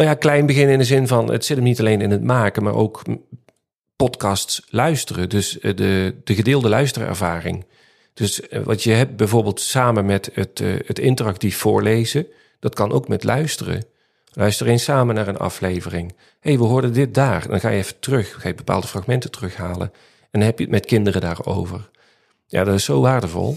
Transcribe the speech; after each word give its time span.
Nou 0.00 0.12
ja, 0.12 0.18
klein 0.18 0.46
beginnen 0.46 0.72
in 0.72 0.78
de 0.78 0.84
zin 0.84 1.06
van 1.06 1.32
het 1.32 1.44
zit 1.44 1.56
hem 1.56 1.64
niet 1.64 1.80
alleen 1.80 2.00
in 2.00 2.10
het 2.10 2.22
maken, 2.22 2.62
maar 2.62 2.74
ook 2.74 3.02
podcasts 3.96 4.66
luisteren. 4.70 5.28
Dus 5.28 5.58
eh, 5.58 5.76
de, 5.76 6.14
de 6.24 6.34
gedeelde 6.34 6.68
luisterervaring. 6.68 7.66
Dus 8.14 8.48
eh, 8.48 8.62
wat 8.62 8.82
je 8.82 8.92
hebt 8.92 9.16
bijvoorbeeld 9.16 9.60
samen 9.60 10.06
met 10.06 10.30
het, 10.34 10.60
uh, 10.60 10.74
het 10.86 10.98
interactief 10.98 11.56
voorlezen, 11.56 12.26
dat 12.58 12.74
kan 12.74 12.92
ook 12.92 13.08
met 13.08 13.24
luisteren. 13.24 13.84
Luister 14.32 14.66
eens 14.66 14.84
samen 14.84 15.14
naar 15.14 15.28
een 15.28 15.38
aflevering. 15.38 16.14
Hey, 16.40 16.58
we 16.58 16.64
hoorden 16.64 16.92
dit 16.92 17.14
daar. 17.14 17.48
Dan 17.48 17.60
ga 17.60 17.68
je 17.68 17.78
even 17.78 18.00
terug, 18.00 18.36
ga 18.40 18.48
je 18.48 18.54
bepaalde 18.54 18.86
fragmenten 18.86 19.30
terughalen. 19.30 19.92
En 20.20 20.40
dan 20.40 20.42
heb 20.42 20.58
je 20.58 20.64
het 20.64 20.72
met 20.72 20.86
kinderen 20.86 21.20
daarover. 21.20 21.90
Ja, 22.46 22.64
dat 22.64 22.74
is 22.74 22.84
zo 22.84 23.00
waardevol. 23.00 23.56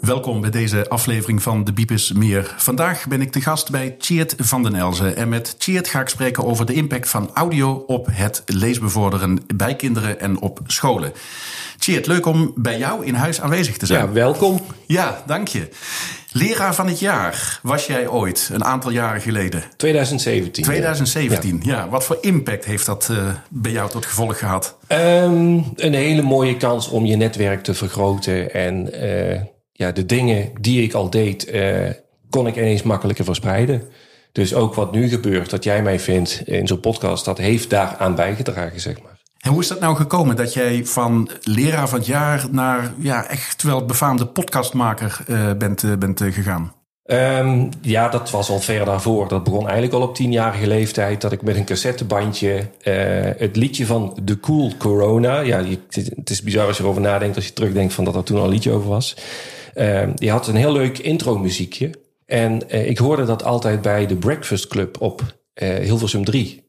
Welkom 0.00 0.40
bij 0.40 0.50
deze 0.50 0.88
aflevering 0.88 1.42
van 1.42 1.64
De 1.64 1.72
Biepis 1.72 2.12
Meer. 2.12 2.54
Vandaag 2.56 3.06
ben 3.06 3.20
ik 3.20 3.32
te 3.32 3.40
gast 3.40 3.70
bij 3.70 3.90
Tjeerd 3.90 4.34
van 4.38 4.62
den 4.62 4.74
Elzen. 4.74 5.16
En 5.16 5.28
met 5.28 5.58
Tjeerd 5.58 5.88
ga 5.88 6.00
ik 6.00 6.08
spreken 6.08 6.44
over 6.44 6.66
de 6.66 6.72
impact 6.72 7.08
van 7.08 7.30
audio 7.34 7.84
op 7.86 8.08
het 8.10 8.42
leesbevorderen 8.46 9.40
bij 9.54 9.76
kinderen 9.76 10.20
en 10.20 10.40
op 10.40 10.60
scholen. 10.66 11.12
Tjeerd, 11.78 12.06
leuk 12.06 12.26
om 12.26 12.52
bij 12.54 12.78
jou 12.78 13.06
in 13.06 13.14
huis 13.14 13.40
aanwezig 13.40 13.76
te 13.76 13.86
zijn. 13.86 14.06
Ja, 14.06 14.12
welkom. 14.12 14.60
Ja, 14.86 15.22
dank 15.26 15.48
je. 15.48 15.68
Leraar 16.32 16.74
van 16.74 16.86
het 16.86 16.98
jaar 16.98 17.60
was 17.62 17.86
jij 17.86 18.08
ooit, 18.08 18.50
een 18.52 18.64
aantal 18.64 18.90
jaren 18.90 19.20
geleden. 19.20 19.62
2017. 19.76 20.64
2017, 20.64 21.60
ja. 21.62 21.76
ja. 21.76 21.88
Wat 21.88 22.04
voor 22.04 22.18
impact 22.20 22.64
heeft 22.64 22.86
dat 22.86 23.08
uh, 23.10 23.28
bij 23.48 23.72
jou 23.72 23.90
tot 23.90 24.06
gevolg 24.06 24.38
gehad? 24.38 24.76
Um, 24.88 25.64
een 25.76 25.94
hele 25.94 26.22
mooie 26.22 26.56
kans 26.56 26.88
om 26.88 27.04
je 27.04 27.16
netwerk 27.16 27.62
te 27.62 27.74
vergroten 27.74 28.52
en... 28.52 29.04
Uh, 29.04 29.40
ja, 29.78 29.92
de 29.92 30.06
dingen 30.06 30.50
die 30.60 30.82
ik 30.82 30.92
al 30.92 31.10
deed, 31.10 31.54
uh, 31.54 31.90
kon 32.30 32.46
ik 32.46 32.56
ineens 32.56 32.82
makkelijker 32.82 33.24
verspreiden. 33.24 33.82
Dus 34.32 34.54
ook 34.54 34.74
wat 34.74 34.92
nu 34.92 35.08
gebeurt, 35.08 35.50
dat 35.50 35.64
jij 35.64 35.82
mij 35.82 36.00
vindt 36.00 36.42
in 36.44 36.66
zo'n 36.66 36.80
podcast, 36.80 37.24
dat 37.24 37.38
heeft 37.38 37.70
daaraan 37.70 38.14
bijgedragen, 38.14 38.80
zeg 38.80 39.02
maar. 39.02 39.18
En 39.38 39.50
hoe 39.50 39.60
is 39.60 39.68
dat 39.68 39.80
nou 39.80 39.96
gekomen 39.96 40.36
dat 40.36 40.52
jij 40.52 40.84
van 40.84 41.30
leraar 41.42 41.88
van 41.88 41.98
het 41.98 42.06
jaar 42.06 42.46
naar 42.50 42.92
ja, 42.98 43.28
echt 43.28 43.62
wel 43.62 43.84
befaamde 43.84 44.26
podcastmaker 44.26 45.20
uh, 45.26 45.52
bent, 45.52 45.82
uh, 45.82 45.96
bent 45.96 46.22
gegaan? 46.22 46.72
Um, 47.10 47.68
ja, 47.80 48.08
dat 48.08 48.30
was 48.30 48.50
al 48.50 48.60
ver 48.60 48.84
daarvoor. 48.84 49.28
Dat 49.28 49.44
begon 49.44 49.64
eigenlijk 49.64 49.92
al 49.92 50.02
op 50.02 50.14
tienjarige 50.14 50.66
leeftijd. 50.66 51.20
Dat 51.20 51.32
ik 51.32 51.42
met 51.42 51.56
een 51.56 51.64
cassettebandje 51.64 52.54
uh, 52.56 52.64
het 53.36 53.56
liedje 53.56 53.86
van 53.86 54.18
The 54.24 54.40
Cool 54.40 54.72
Corona. 54.78 55.40
Ja, 55.40 55.64
het 56.14 56.30
is 56.30 56.42
bizar 56.42 56.66
als 56.66 56.76
je 56.76 56.82
erover 56.82 57.02
nadenkt, 57.02 57.36
als 57.36 57.46
je 57.46 57.52
terugdenkt 57.52 57.94
van 57.94 58.04
dat 58.04 58.14
er 58.14 58.22
toen 58.22 58.38
al 58.38 58.44
een 58.44 58.50
liedje 58.50 58.70
over 58.70 58.88
was. 58.88 59.16
Uh, 59.74 60.02
die 60.14 60.30
had 60.30 60.46
een 60.46 60.56
heel 60.56 60.72
leuk 60.72 60.98
intro 60.98 61.38
muziekje. 61.38 61.90
En 62.26 62.62
uh, 62.68 62.88
ik 62.88 62.98
hoorde 62.98 63.24
dat 63.24 63.44
altijd 63.44 63.82
bij 63.82 64.06
de 64.06 64.16
Breakfast 64.16 64.66
Club 64.66 65.00
op 65.00 65.22
uh, 65.62 65.74
Hilversum 65.74 66.24
3. 66.24 66.67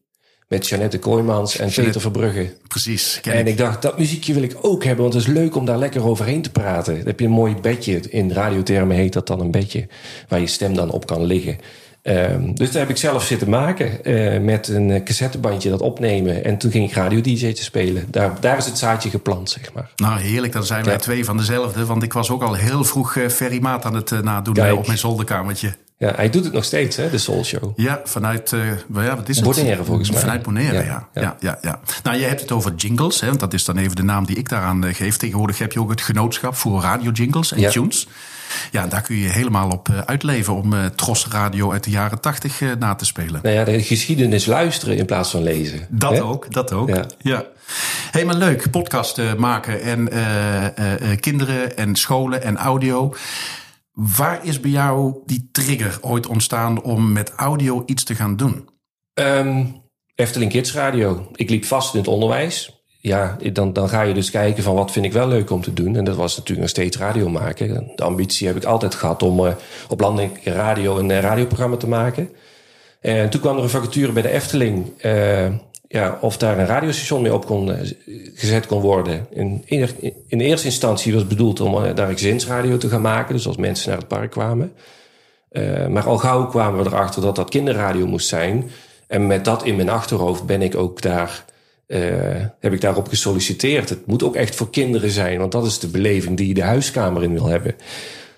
Met 0.50 0.68
Janette 0.68 1.00
Kooijmans 1.00 1.52
en 1.52 1.68
Jeanette, 1.68 1.82
Peter 1.82 2.02
Verbrugge. 2.02 2.54
Precies. 2.68 3.20
En 3.24 3.40
ik. 3.40 3.48
ik 3.48 3.58
dacht, 3.58 3.82
dat 3.82 3.98
muziekje 3.98 4.34
wil 4.34 4.44
ik 4.44 4.58
ook 4.62 4.84
hebben, 4.84 5.04
want 5.04 5.14
het 5.14 5.24
is 5.24 5.30
leuk 5.30 5.56
om 5.56 5.66
daar 5.66 5.78
lekker 5.78 6.04
overheen 6.04 6.42
te 6.42 6.52
praten. 6.52 6.96
Dan 6.98 7.06
heb 7.06 7.20
je 7.20 7.26
een 7.26 7.32
mooi 7.32 7.56
bedje. 7.56 8.00
In 8.10 8.32
radiothermen 8.32 8.96
heet 8.96 9.14
dat 9.14 9.28
dan 9.28 9.40
een 9.40 9.52
bedje. 9.52 9.88
Waar 10.28 10.40
je 10.40 10.48
stem 10.48 10.74
dan 10.74 10.92
op 10.92 11.06
kan 11.06 11.24
liggen. 11.24 11.58
Um, 12.04 12.56
dus 12.56 12.72
daar 12.72 12.82
heb 12.82 12.90
ik 12.90 12.98
zelf 12.98 13.24
zitten 13.24 13.50
maken 13.50 14.00
uh, 14.04 14.40
met 14.40 14.68
een 14.68 15.04
cassettebandje 15.04 15.70
dat 15.70 15.82
opnemen. 15.82 16.44
En 16.44 16.58
toen 16.58 16.72
ging 16.72 16.90
ik 16.90 16.96
radio-dj 16.96 17.54
te 17.54 17.64
spelen. 17.64 18.08
Daar, 18.12 18.38
daar 18.40 18.58
is 18.58 18.66
het 18.66 18.78
zaadje 18.78 19.10
geplant, 19.10 19.50
zeg 19.50 19.74
maar. 19.74 19.92
Nou, 19.96 20.20
heerlijk. 20.20 20.54
Dan 20.54 20.66
zijn 20.66 20.84
wij 20.84 20.94
ja. 20.94 21.00
twee 21.00 21.26
van 21.26 21.38
dezelfde. 21.38 21.86
Want 21.86 22.04
ik 22.04 22.14
was 22.14 22.30
ook 22.30 22.42
al 22.44 22.54
heel 22.54 22.84
vroeg 22.84 23.16
uh, 23.16 23.28
Ferry 23.28 23.62
Maat 23.62 23.86
aan 23.86 23.96
het 23.96 24.12
uh, 24.12 24.20
nadoen 24.20 24.54
Kijk. 24.54 24.78
op 24.78 24.86
mijn 24.86 24.98
zolderkamertje. 24.98 25.74
Ja, 26.00 26.14
hij 26.16 26.30
doet 26.30 26.44
het 26.44 26.54
nog 26.54 26.64
steeds, 26.64 26.96
hè, 26.96 27.10
de 27.10 27.18
Soul 27.18 27.44
Show. 27.44 27.72
Ja, 27.76 28.02
vanuit, 28.04 28.52
uh, 28.52 28.62
ja, 28.94 29.16
wat 29.16 29.30
is 29.30 29.36
het? 29.36 29.46
Bonaire, 29.46 29.84
volgens 29.84 30.12
mij. 30.12 30.20
Vanuit 30.20 30.42
Bonaire, 30.42 30.84
ja. 30.84 31.08
Ja, 31.14 31.22
ja. 31.22 31.36
ja, 31.40 31.58
ja. 31.62 31.80
Nou, 32.04 32.18
je 32.18 32.26
hebt 32.26 32.42
het 32.42 32.52
over 32.52 32.76
jingles, 32.76 33.22
hè, 33.22 33.28
want 33.28 33.40
dat 33.40 33.54
is 33.54 33.66
dan 33.66 33.78
even 33.78 33.96
de 33.96 34.04
naam 34.04 34.26
die 34.26 34.38
ik 34.38 34.50
daaraan 34.50 34.94
geef. 34.94 35.18
Tegenwoordig 35.18 35.58
heb 35.58 35.72
je 35.72 35.80
ook 35.80 35.90
het 35.90 36.02
genootschap 36.02 36.56
voor 36.56 36.82
radio-jingles 36.82 37.52
en 37.52 37.72
tunes. 37.72 38.08
Ja, 38.72 38.88
daar 38.88 39.02
kun 39.02 39.16
je 39.16 39.30
helemaal 39.30 39.70
op 39.70 39.90
uitleven 40.06 40.56
om 40.56 40.74
uh, 40.74 40.86
Tros 40.86 41.28
Radio 41.28 41.72
uit 41.72 41.84
de 41.84 41.90
jaren 41.90 42.20
tachtig 42.20 42.62
na 42.80 42.96
te 42.96 43.06
spelen. 43.06 43.40
Nou 43.44 43.56
ja, 43.56 43.64
de 43.64 43.84
geschiedenis 43.84 44.46
luisteren 44.46 44.98
in 44.98 45.06
plaats 45.06 45.32
van 45.32 45.44
lezen. 45.44 45.88
Dat 45.90 46.12
hè? 46.12 46.24
ook, 46.24 46.54
dat 46.54 46.72
ook. 46.72 46.90
Ja. 46.90 47.06
ja. 47.18 47.46
Helemaal 48.12 48.38
leuk, 48.38 48.72
podcast 48.72 49.22
maken 49.38 49.82
en 49.82 50.10
kinderen 51.20 51.78
en 51.78 51.96
scholen 51.96 52.44
en 52.44 52.58
audio. 52.58 53.14
Waar 53.92 54.46
is 54.46 54.60
bij 54.60 54.72
jou 54.72 55.22
die 55.26 55.50
trigger 55.52 55.98
ooit 56.02 56.28
ontstaan 56.28 56.82
om 56.84 57.12
met 57.12 57.32
audio 57.32 57.84
iets 57.86 58.04
te 58.04 58.16
gaan 58.16 58.36
doen? 58.36 58.70
Um, 59.14 59.82
Efteling 60.16 60.52
Kids 60.52 60.74
Radio. 60.74 61.30
Ik 61.36 61.50
liep 61.50 61.66
vast 61.66 61.94
in 61.94 62.00
het 62.00 62.10
onderwijs 62.10 62.80
ja, 63.02 63.38
dan, 63.54 63.74
dan 63.74 63.90
ga 63.90 64.02
je 64.02 64.14
dus 64.14 64.32
kijken 64.32 64.64
van 64.64 64.76
wat 64.76 64.92
vind 64.92 65.06
ik 65.06 65.14
wel 65.14 65.28
leuk 65.28 65.50
om 65.50 65.62
te 65.62 65.74
doen. 65.74 65.96
En 65.96 66.04
dat 66.04 66.16
was 66.16 66.32
natuurlijk 66.36 66.62
nog 66.62 66.70
steeds 66.70 66.98
radio 66.98 67.30
maken. 67.30 67.92
De 67.96 68.04
ambitie 68.04 68.48
heb 68.48 68.56
ik 68.56 68.64
altijd 68.64 68.96
gehad 68.96 69.24
om 69.24 69.40
uh, 69.40 69.52
op 69.90 70.00
landelijke 70.00 70.52
radio 70.52 70.98
een 70.98 71.10
uh, 71.10 71.20
radioprogramma 71.20 71.78
te 71.78 71.88
maken. 71.88 72.30
En 73.02 73.30
toen 73.30 73.42
kwam 73.42 73.58
er 73.58 73.64
een 73.64 73.70
vacature 73.70 74.12
bij 74.12 74.22
de 74.22 74.30
Efteling. 74.30 75.04
Uh, 75.06 75.48
ja, 75.92 76.18
of 76.22 76.38
daar 76.38 76.60
een 76.60 76.66
radiostation 76.66 77.22
mee 77.22 77.34
op 77.34 77.46
kon, 77.46 77.72
gezet 78.34 78.66
kon 78.66 78.82
worden. 78.82 79.28
In, 79.30 79.64
in 80.28 80.40
eerste 80.40 80.68
instantie 80.68 81.12
was 81.12 81.22
het 81.22 81.30
bedoeld 81.30 81.60
om 81.60 81.96
daar 81.96 82.12
gezinsradio 82.12 82.78
te 82.78 82.90
gaan 82.90 83.02
maken. 83.02 83.36
Dus 83.36 83.48
als 83.48 83.58
mensen 83.58 83.90
naar 83.90 83.98
het 83.98 84.08
park 84.08 84.32
kwamen. 84.32 84.74
maar 85.90 86.04
al 86.04 86.18
gauw 86.18 86.46
kwamen 86.46 86.84
we 86.84 86.90
erachter 86.90 87.22
dat 87.22 87.36
dat 87.36 87.50
kinderradio 87.50 88.08
moest 88.08 88.28
zijn. 88.28 88.70
En 89.08 89.28
met 89.28 89.46
dat 89.46 89.64
in 89.64 89.76
mijn 89.76 89.90
achterhoofd 89.90 90.46
ben 90.46 90.62
ik 90.62 90.76
ook 90.76 91.02
daar 91.02 91.46
heb 92.60 92.74
ik 92.74 92.82
daarop 92.82 93.08
gesolliciteerd. 93.08 93.90
Het 93.90 94.06
moet 94.06 94.24
ook 94.24 94.36
echt 94.36 94.56
voor 94.56 94.70
kinderen 94.70 95.12
zijn, 95.12 95.40
want 95.40 95.52
dat 95.52 95.66
is 95.66 95.80
de 95.80 95.88
beleving 95.88 96.38
die 96.38 96.48
je 96.48 96.54
de 96.54 96.64
huiskamer 96.64 97.24
in 97.24 97.34
wil 97.34 97.46
hebben. 97.46 97.76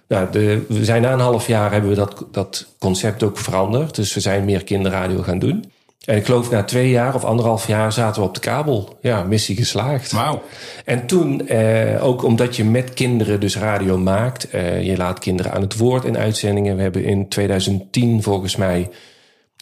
Nou, 0.08 0.32
de, 0.32 0.66
we 0.68 0.86
zijn 0.86 1.02
na 1.02 1.14
een 1.14 1.20
half 1.20 1.48
jaar 1.48 1.72
hebben 1.72 1.90
we 1.90 1.96
dat, 1.96 2.26
dat 2.32 2.68
concept 2.80 3.24
ook 3.24 3.38
veranderd. 3.38 3.96
Dus 3.96 4.14
we 4.14 4.20
zijn 4.20 4.46
meer 4.46 4.64
kinderradio 4.64 5.22
gaan 5.22 5.40
doen. 5.40 5.72
En 6.06 6.16
ik 6.16 6.26
geloof 6.26 6.50
na 6.50 6.64
twee 6.64 6.90
jaar 6.90 7.16
of 7.16 7.24
anderhalf 7.24 7.68
jaar 7.68 7.92
zaten 7.92 8.22
we 8.22 8.28
op 8.28 8.34
de 8.34 8.40
kabel. 8.40 8.98
Ja, 9.02 9.24
missie 9.24 9.56
geslaagd. 9.56 10.12
Wauw. 10.12 10.44
En 10.86 11.08
toen, 11.08 11.48
eh, 11.48 12.06
ook 12.06 12.24
omdat 12.24 12.56
je 12.56 12.64
met 12.64 12.94
kinderen 12.94 13.40
dus 13.40 13.58
radio 13.58 13.98
maakt. 13.98 14.50
Eh, 14.50 14.84
je 14.84 14.98
laat 14.98 15.20
kinderen 15.20 15.52
aan 15.52 15.62
het 15.62 15.78
woord 15.78 16.06
in 16.06 16.18
uitzendingen. 16.18 16.76
We 16.76 16.82
hebben 16.82 17.04
in 17.04 17.28
2010 17.28 18.24
volgens 18.24 18.56
mij 18.56 18.90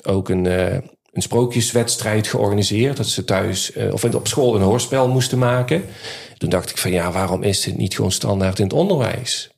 ook 0.04 0.30
een, 0.30 0.46
uh, 0.46 0.74
een 1.12 1.22
sprookjeswedstrijd 1.22 2.28
georganiseerd. 2.28 2.98
Dat 2.98 3.08
ze 3.08 3.24
thuis 3.24 3.76
uh, 3.76 3.94
of 3.94 4.04
op 4.04 4.28
school 4.28 4.56
een 4.56 4.62
hoorspel 4.62 5.08
moesten 5.08 5.38
maken. 5.38 5.84
Toen 6.38 6.50
dacht 6.50 6.70
ik 6.70 6.78
van 6.78 6.92
ja, 6.92 7.12
waarom 7.12 7.44
is 7.44 7.62
dit 7.62 7.78
niet 7.78 7.96
gewoon 7.96 8.12
standaard 8.12 8.60
in 8.60 8.64
het 8.64 8.74
onderwijs? 8.74 9.50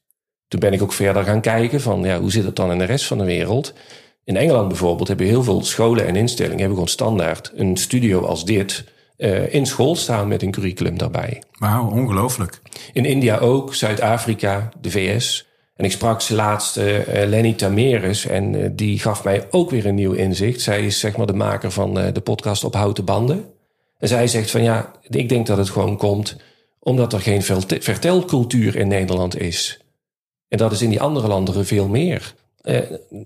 Toen 0.48 0.60
ben 0.60 0.74
ik 0.74 0.82
ook 0.82 0.94
verder 0.94 1.24
gaan 1.24 1.42
kijken 1.42 1.82
van 1.82 2.04
ja, 2.04 2.20
hoe 2.20 2.32
zit 2.32 2.44
het 2.44 2.56
dan 2.56 2.72
in 2.72 2.78
de 2.78 2.84
rest 2.86 3.06
van 3.06 3.18
de 3.18 3.24
wereld? 3.24 3.74
In 4.24 4.38
Engeland 4.38 4.68
bijvoorbeeld 4.68 5.08
hebben 5.08 5.26
heel 5.26 5.44
veel 5.44 5.64
scholen 5.64 6.08
en 6.08 6.16
instellingen 6.16 6.58
hebben 6.58 6.76
gewoon 6.76 6.90
standaard 6.90 7.52
een 7.56 7.78
studio 7.78 8.22
als 8.26 8.46
dit 8.46 8.84
uh, 9.18 9.54
in 9.54 9.66
school 9.66 9.96
staan 9.96 10.28
met 10.28 10.42
een 10.42 10.52
curriculum 10.52 10.98
daarbij. 10.98 11.44
Wauw, 11.58 11.90
ongelooflijk. 11.90 12.62
In 12.94 13.06
India 13.06 13.38
ook, 13.38 13.76
Zuid-Afrika, 13.76 14.70
de 14.82 14.92
VS. 14.92 15.48
En 15.76 15.86
ik 15.86 15.92
sprak 15.92 16.22
ze 16.22 16.36
laatst 16.36 16.78
uh, 16.78 16.86
Lenny 17.06 17.54
Tameres 17.54 18.26
en 18.26 18.54
uh, 18.54 18.70
die 18.72 19.00
gaf 19.00 19.24
mij 19.24 19.48
ook 19.50 19.70
weer 19.70 19.86
een 19.86 19.96
nieuw 19.96 20.12
inzicht. 20.12 20.62
Zij 20.62 20.86
is 20.86 21.00
zeg 21.00 21.18
maar 21.18 21.28
de 21.28 21.34
maker 21.34 21.72
van 21.72 21.94
de 21.94 22.22
podcast 22.24 22.64
Op 22.64 22.74
Houten 22.74 23.06
Banden. 23.06 23.46
En 23.98 24.08
zij 24.08 24.28
zegt 24.28 24.52
van 24.52 24.64
ja, 24.64 24.92
ik 25.10 25.30
denk 25.30 25.48
dat 25.48 25.58
het 25.58 25.70
gewoon 25.70 25.98
komt 25.98 26.38
omdat 26.84 27.14
er 27.14 27.22
geen 27.22 27.42
vertelcultuur 27.82 28.76
in 28.76 28.88
Nederland 28.88 29.40
is. 29.40 29.80
En 30.48 30.58
dat 30.58 30.72
is 30.72 30.82
in 30.82 30.90
die 30.90 31.02
andere 31.02 31.28
landen 31.28 31.66
veel 31.66 31.88
meer. 31.88 32.34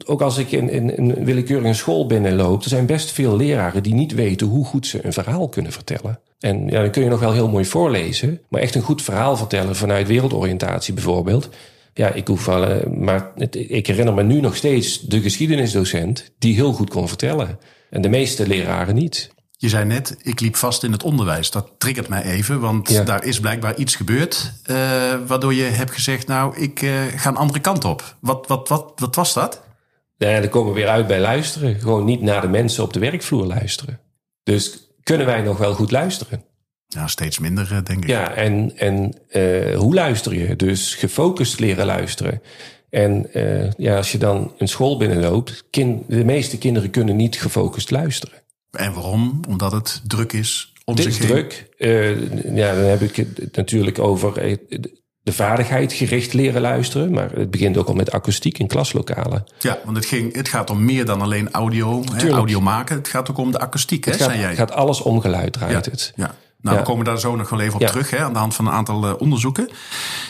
Ook 0.06 0.22
als 0.22 0.38
ik 0.38 0.52
in, 0.52 0.70
in, 0.70 0.98
in 0.98 1.10
een 1.10 1.26
willekeurige 1.26 1.74
school 1.74 2.06
binnenloop, 2.06 2.64
er 2.64 2.70
zijn 2.70 2.86
best 2.86 3.12
veel 3.12 3.36
leraren 3.36 3.84
die 3.84 3.94
niet 3.94 4.14
weten 4.14 4.48
hoe 4.48 4.66
goed 4.66 4.88
ze 4.88 5.06
een 5.06 5.14
verhaal 5.14 5.48
kunnen 5.48 5.72
vertellen. 5.72 6.20
En 6.40 6.68
ja, 6.68 6.82
dan 6.82 6.92
kun 6.92 7.04
je 7.04 7.10
nog 7.10 7.20
wel 7.20 7.34
heel 7.34 7.50
mooi 7.50 7.66
voorlezen, 7.66 8.42
maar 8.50 8.62
echt 8.62 8.76
een 8.76 8.82
goed 8.82 9.02
verhaal 9.02 9.38
vertellen 9.38 9.76
vanuit 9.76 10.08
wereldoriëntatie 10.08 10.94
bijvoorbeeld 10.94 11.50
ja, 11.96 12.14
ik 12.14 12.28
hoef 12.28 12.46
wel, 12.46 12.70
uh, 12.70 12.86
maar 12.86 13.32
ik 13.52 13.88
herinner 13.88 14.14
me 14.14 14.24
nu 14.24 14.40
nog 14.40 14.56
steeds 14.56 15.00
de 15.00 15.22
geschiedenisdocent 15.22 16.32
die 16.40 16.56
heel 16.56 16.74
goed 16.74 16.90
kon 16.90 17.08
vertellen. 17.08 17.60
En 17.90 18.02
de 18.02 18.10
meeste 18.10 18.48
leraren 18.48 18.96
niet. 18.96 19.30
Je 19.58 19.70
zei 19.70 19.86
net, 19.86 20.18
ik 20.22 20.40
liep 20.40 20.56
vast 20.56 20.84
in 20.84 20.92
het 20.92 21.04
onderwijs. 21.04 21.52
Dat 21.52 21.72
triggert 21.78 22.08
mij 22.08 22.24
even, 22.24 22.60
want 22.60 22.90
Ja. 22.90 23.04
daar 23.04 23.24
is 23.24 23.40
blijkbaar 23.40 23.76
iets 23.76 23.96
gebeurd. 23.96 24.54
eh, 24.64 24.76
waardoor 25.28 25.54
je 25.54 25.64
hebt 25.64 25.92
gezegd, 25.92 26.28
nou, 26.28 26.58
ik 26.58 26.82
eh, 26.82 26.92
ga 27.16 27.30
een 27.30 27.36
andere 27.38 27.60
kant 27.60 27.86
op. 27.86 28.16
Wat, 28.20 28.48
wat, 28.48 28.68
wat, 28.70 28.92
wat 28.96 29.16
was 29.16 29.34
dat? 29.34 29.62
Ja, 30.18 30.40
dan 30.40 30.50
komen 30.50 30.74
we 30.74 30.80
weer 30.80 30.88
uit 30.90 31.08
bij 31.08 31.20
luisteren. 31.20 31.80
Gewoon 31.80 32.06
niet 32.06 32.22
naar 32.22 32.42
de 32.42 32.48
mensen 32.48 32.84
op 32.84 32.94
de 32.94 33.00
werkvloer 33.00 33.46
luisteren. 33.46 34.00
Dus 34.44 34.90
kunnen 35.04 35.26
wij 35.26 35.42
nog 35.42 35.58
wel 35.58 35.74
goed 35.74 35.92
luisteren? 35.92 36.44
Ja, 36.88 37.08
steeds 37.08 37.40
minder, 37.40 37.72
eh, 37.72 37.84
denk 37.84 38.04
ik. 38.04 38.10
Ja, 38.10 38.32
en, 38.34 38.78
en 38.78 39.14
hoe 39.76 39.94
luister 39.94 40.34
je? 40.34 40.56
Dus 40.56 40.96
gefocust 40.96 41.60
leren 41.60 41.86
luisteren. 41.86 42.42
En 42.90 43.28
ja, 43.78 43.98
als 43.98 44.12
je 44.12 44.18
dan 44.18 44.54
een 44.58 44.68
school 44.68 44.98
binnenloopt, 44.98 45.64
kind, 45.70 46.04
de 46.10 46.24
meeste 46.26 46.58
kinderen 46.58 46.90
kunnen 46.90 47.16
niet 47.16 47.36
gefocust 47.36 47.92
luisteren. 47.92 48.44
En 48.76 48.94
waarom? 48.94 49.40
Omdat 49.48 49.72
het 49.72 50.02
druk 50.08 50.34
is 50.34 50.74
om 50.86 50.96
Dit 50.96 51.06
zich 51.06 51.20
is 51.20 51.28
druk. 51.28 51.68
Eh, 51.78 52.56
ja, 52.56 52.74
dan 52.76 52.84
heb 52.84 53.02
ik 53.02 53.16
het 53.16 53.56
natuurlijk 53.56 54.00
over 54.00 54.38
eh, 54.38 54.58
de 55.22 55.34
vaardigheid 55.34 55.94
gericht 55.94 56.34
leren 56.34 56.62
luisteren. 56.62 57.12
Maar 57.12 57.32
het 57.32 57.52
begint 57.52 57.78
ook 57.78 57.88
al 57.88 57.94
met 57.94 58.12
akoestiek 58.12 58.58
in 58.58 58.68
klaslokalen. 58.68 59.44
Ja, 59.60 59.80
want 59.86 59.98
het, 59.98 60.06
ging, 60.06 60.36
het 60.36 60.48
gaat 60.50 60.70
om 60.70 60.86
meer 60.86 61.06
dan 61.06 61.22
alleen 61.22 61.52
audio, 61.52 62.04
hè, 62.12 62.30
audio 62.30 62.62
maken. 62.62 62.96
Het 62.96 63.08
gaat 63.08 63.30
ook 63.30 63.38
om 63.38 63.52
de 63.52 63.60
akoestiek, 63.60 64.06
hè, 64.06 64.12
Het 64.12 64.20
gaat, 64.22 64.30
zei 64.30 64.42
jij. 64.42 64.56
gaat 64.56 64.72
alles 64.72 65.02
om 65.02 65.22
geluid 65.22 65.58
ja. 65.60 65.68
draait 65.68 65.86
het. 65.86 66.14
ja. 66.16 66.36
Nou, 66.62 66.78
Ja. 66.78 66.82
we 66.84 66.88
komen 66.90 67.06
daar 67.06 67.20
zo 67.20 67.36
nog 67.36 67.50
wel 67.50 67.60
even 67.60 67.74
op 67.74 67.82
Ja. 67.82 67.88
terug, 67.88 68.10
hè, 68.10 68.18
aan 68.18 68.34
de 68.34 68.40
hand 68.40 68.56
van 68.56 68.66
een 68.68 68.74
aantal 68.74 69.06
eh, 69.08 69.14
onderzoeken. 69.18 69.70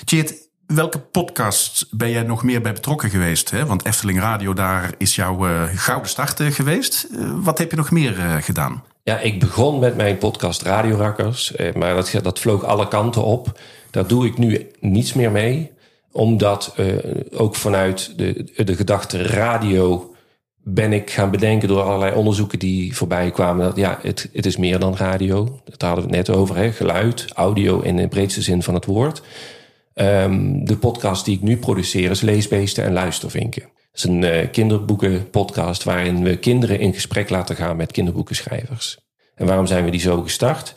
Tjeerd, 0.03 0.33
welke 0.67 0.99
podcasts 0.99 1.85
ben 1.91 2.11
jij 2.11 2.23
nog 2.23 2.43
meer 2.43 2.61
bij 2.61 2.73
betrokken 2.73 3.09
geweest? 3.09 3.51
Hè? 3.51 3.65
Want 3.65 3.85
Efteling 3.85 4.19
Radio, 4.19 4.53
daar 4.53 4.93
is 4.97 5.15
jouw 5.15 5.47
eh, 5.47 5.63
gouden 5.75 6.09
start 6.09 6.39
eh, 6.39 6.51
geweest. 6.51 7.07
Eh, 7.11 7.31
wat 7.35 7.57
heb 7.57 7.71
je 7.71 7.77
nog 7.77 7.91
meer 7.91 8.13
gedaan? 8.41 8.83
Ja, 9.03 9.19
ik 9.19 9.39
begon 9.39 9.79
met 9.79 9.95
mijn 9.95 10.17
podcast 10.17 10.61
Radio 10.61 10.95
Rakkers, 10.95 11.55
eh, 11.55 11.73
maar 11.73 11.95
dat, 11.95 12.19
dat 12.21 12.39
vloog 12.39 12.63
alle 12.63 12.87
kanten 12.87 13.23
op. 13.23 13.59
Daar 13.91 14.07
doe 14.07 14.25
ik 14.25 14.37
nu 14.37 14.67
niets 14.79 15.13
meer 15.13 15.31
mee, 15.31 15.71
omdat 16.11 16.75
ook 17.31 17.55
vanuit 17.55 18.13
de, 18.17 18.63
de 18.63 18.75
gedachte 18.75 19.21
radio 19.21 20.15
ben 20.63 20.93
ik 20.93 21.11
gaan 21.11 21.31
bedenken 21.31 21.67
door 21.67 21.81
allerlei 21.81 22.15
onderzoeken 22.15 22.59
die 22.59 22.95
voorbij 22.95 23.31
kwamen. 23.31 23.65
Dat 23.65 23.75
ja, 23.75 23.99
het, 24.01 24.29
het 24.33 24.45
is 24.45 24.57
meer 24.57 24.79
dan 24.79 24.95
radio. 24.95 25.59
Dat 25.65 25.81
hadden 25.81 26.05
we 26.05 26.15
het 26.15 26.27
net 26.27 26.37
over, 26.37 26.55
hè? 26.55 26.71
geluid, 26.71 27.25
audio 27.33 27.79
in 27.79 27.95
de 27.95 28.07
breedste 28.07 28.41
zin 28.41 28.63
van 28.63 28.73
het 28.73 28.85
woord. 28.85 29.21
Ehm, 29.95 30.65
de 30.65 30.77
podcast 30.77 31.25
die 31.25 31.35
ik 31.35 31.41
nu 31.41 31.57
produceer 31.57 32.11
is 32.11 32.21
Leesbeesten 32.21 32.83
en 32.83 32.93
Luistervinken. 32.93 33.61
Dat 33.61 33.71
is 33.93 34.03
een 34.03 34.23
eh, 34.23 34.51
kinderboekenpodcast 34.51 35.83
waarin 35.83 36.23
we 36.23 36.37
kinderen 36.37 36.79
in 36.79 36.93
gesprek 36.93 37.29
laten 37.29 37.55
gaan 37.55 37.75
met 37.75 37.91
kinderboekenschrijvers. 37.91 38.97
En 39.35 39.45
waarom 39.45 39.65
zijn 39.65 39.85
we 39.85 39.91
die 39.91 39.99
zo 39.99 40.21
gestart? 40.21 40.75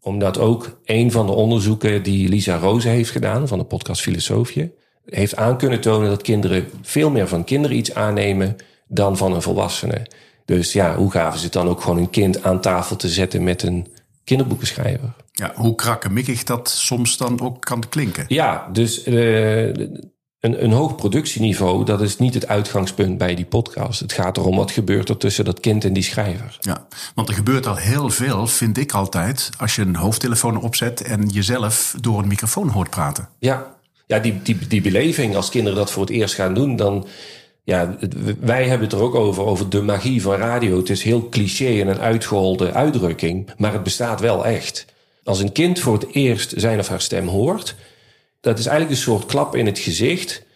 Omdat 0.00 0.38
ook 0.38 0.80
een 0.84 1.10
van 1.12 1.26
de 1.26 1.32
onderzoeken 1.32 2.02
die 2.02 2.28
Lisa 2.28 2.56
Roze 2.56 2.88
heeft 2.88 3.10
gedaan 3.10 3.48
van 3.48 3.58
de 3.58 3.64
podcast 3.64 4.00
Filosofie, 4.00 4.74
heeft 5.04 5.36
aan 5.36 5.58
kunnen 5.58 5.80
tonen 5.80 6.08
dat 6.08 6.22
kinderen 6.22 6.68
veel 6.82 7.10
meer 7.10 7.28
van 7.28 7.44
kinderen 7.44 7.76
iets 7.76 7.94
aannemen 7.94 8.56
dan 8.88 9.16
van 9.16 9.32
een 9.32 9.42
volwassene. 9.42 10.06
Dus 10.44 10.72
ja, 10.72 10.96
hoe 10.96 11.10
gaven 11.10 11.38
ze 11.38 11.44
het 11.44 11.52
dan 11.52 11.68
ook 11.68 11.80
gewoon 11.80 11.98
een 11.98 12.10
kind 12.10 12.42
aan 12.42 12.60
tafel 12.60 12.96
te 12.96 13.08
zetten 13.08 13.44
met 13.44 13.62
een 13.62 13.86
kinderboekenschrijver? 14.24 15.14
Ja, 15.40 15.52
hoe 15.54 15.74
krakkemikkig 15.74 16.44
dat 16.44 16.70
soms 16.70 17.16
dan 17.16 17.40
ook 17.40 17.60
kan 17.60 17.88
klinken. 17.88 18.24
Ja, 18.28 18.68
dus 18.72 19.02
eh, 19.02 19.66
een, 19.66 20.04
een 20.40 20.72
hoog 20.72 20.94
productieniveau, 20.94 21.84
dat 21.84 22.00
is 22.00 22.18
niet 22.18 22.34
het 22.34 22.48
uitgangspunt 22.48 23.18
bij 23.18 23.34
die 23.34 23.44
podcast. 23.44 24.00
Het 24.00 24.12
gaat 24.12 24.36
erom 24.36 24.56
wat 24.56 24.70
gebeurt 24.70 25.08
er 25.08 25.16
tussen 25.16 25.44
dat 25.44 25.60
kind 25.60 25.84
en 25.84 25.92
die 25.92 26.02
schrijver. 26.02 26.56
Ja, 26.60 26.86
want 27.14 27.28
er 27.28 27.34
gebeurt 27.34 27.66
al 27.66 27.76
heel 27.76 28.10
veel, 28.10 28.46
vind 28.46 28.78
ik 28.78 28.92
altijd, 28.92 29.50
als 29.58 29.74
je 29.74 29.82
een 29.82 29.96
hoofdtelefoon 29.96 30.60
opzet 30.60 31.02
en 31.02 31.28
jezelf 31.28 31.94
door 32.00 32.18
een 32.18 32.28
microfoon 32.28 32.68
hoort 32.68 32.90
praten. 32.90 33.28
Ja, 33.38 33.76
ja 34.06 34.18
die, 34.18 34.42
die, 34.42 34.66
die 34.68 34.80
beleving, 34.80 35.36
als 35.36 35.48
kinderen 35.48 35.78
dat 35.78 35.90
voor 35.90 36.02
het 36.02 36.12
eerst 36.12 36.34
gaan 36.34 36.54
doen, 36.54 36.76
dan. 36.76 37.06
Ja, 37.64 37.96
wij 38.40 38.68
hebben 38.68 38.88
het 38.88 38.96
er 38.96 39.02
ook 39.02 39.14
over, 39.14 39.44
over 39.44 39.70
de 39.70 39.82
magie 39.82 40.22
van 40.22 40.34
radio. 40.34 40.76
Het 40.76 40.90
is 40.90 41.02
heel 41.02 41.28
cliché 41.28 41.80
en 41.80 41.88
een 41.88 42.00
uitgeholde 42.00 42.72
uitdrukking, 42.72 43.50
maar 43.56 43.72
het 43.72 43.82
bestaat 43.82 44.20
wel 44.20 44.46
echt. 44.46 44.86
Als 45.30 45.40
een 45.40 45.52
kind 45.52 45.80
voor 45.80 45.92
het 45.92 46.06
eerst 46.12 46.52
zijn 46.56 46.78
of 46.78 46.88
haar 46.88 47.00
stem 47.00 47.26
hoort, 47.26 47.76
dat 48.40 48.58
is 48.58 48.66
eigenlijk 48.66 48.96
een 48.96 49.02
soort 49.02 49.26
klap 49.26 49.56
in 49.56 49.66
het 49.66 49.78
gezicht 49.78 50.46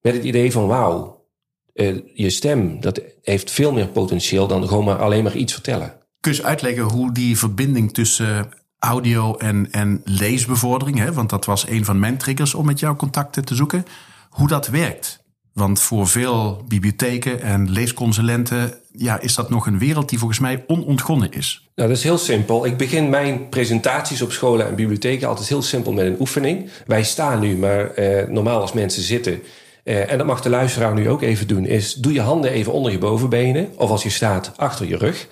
met 0.00 0.14
het 0.14 0.24
idee 0.24 0.52
van 0.52 0.66
wauw, 0.66 1.24
eh, 1.72 1.96
je 2.14 2.30
stem, 2.30 2.80
dat 2.80 3.00
heeft 3.22 3.50
veel 3.50 3.72
meer 3.72 3.88
potentieel 3.88 4.46
dan 4.46 4.68
gewoon 4.68 4.84
maar 4.84 4.98
alleen 4.98 5.22
maar 5.22 5.36
iets 5.36 5.52
vertellen. 5.52 5.94
Kun 6.20 6.34
je 6.34 6.44
uitleggen 6.44 6.82
hoe 6.82 7.12
die 7.12 7.38
verbinding 7.38 7.94
tussen 7.94 8.48
audio 8.78 9.36
en, 9.36 9.70
en 9.70 10.00
leesbevordering, 10.04 10.98
hè, 10.98 11.12
want 11.12 11.30
dat 11.30 11.44
was 11.44 11.68
een 11.68 11.84
van 11.84 11.98
mijn 11.98 12.18
triggers 12.18 12.54
om 12.54 12.66
met 12.66 12.80
jou 12.80 12.96
contacten 12.96 13.44
te 13.44 13.54
zoeken, 13.54 13.84
hoe 14.30 14.48
dat 14.48 14.66
werkt? 14.66 15.24
Want 15.52 15.80
voor 15.80 16.08
veel 16.08 16.64
bibliotheken 16.66 17.40
en 17.40 17.70
leesconsulenten 17.70 18.74
ja, 19.00 19.20
is 19.20 19.34
dat 19.34 19.50
nog 19.50 19.66
een 19.66 19.78
wereld 19.78 20.08
die 20.08 20.18
volgens 20.18 20.38
mij 20.40 20.64
onontgonnen 20.66 21.32
is. 21.32 21.68
Nou, 21.74 21.88
dat 21.88 21.98
is 21.98 22.04
heel 22.04 22.18
simpel. 22.18 22.64
Ik 22.66 22.76
begin 22.76 23.08
mijn 23.10 23.48
presentaties 23.48 24.22
op 24.22 24.32
scholen 24.32 24.66
en 24.66 24.74
bibliotheken 24.74 25.28
altijd 25.28 25.48
heel 25.48 25.62
simpel 25.62 25.92
met 25.92 26.06
een 26.06 26.20
oefening. 26.20 26.70
Wij 26.86 27.04
staan 27.04 27.40
nu, 27.40 27.56
maar 27.56 27.90
eh, 27.94 28.28
normaal 28.28 28.60
als 28.60 28.72
mensen 28.72 29.02
zitten. 29.02 29.42
eh, 29.84 30.12
en 30.12 30.18
dat 30.18 30.26
mag 30.26 30.40
de 30.40 30.48
luisteraar 30.50 30.94
nu 30.94 31.08
ook 31.08 31.22
even 31.22 31.46
doen. 31.46 31.64
Is 31.64 31.94
doe 31.94 32.12
je 32.12 32.20
handen 32.20 32.50
even 32.50 32.72
onder 32.72 32.92
je 32.92 32.98
bovenbenen. 32.98 33.72
Of 33.76 33.90
als 33.90 34.02
je 34.02 34.10
staat, 34.10 34.52
achter 34.56 34.86
je 34.86 34.96
rug. 34.96 35.28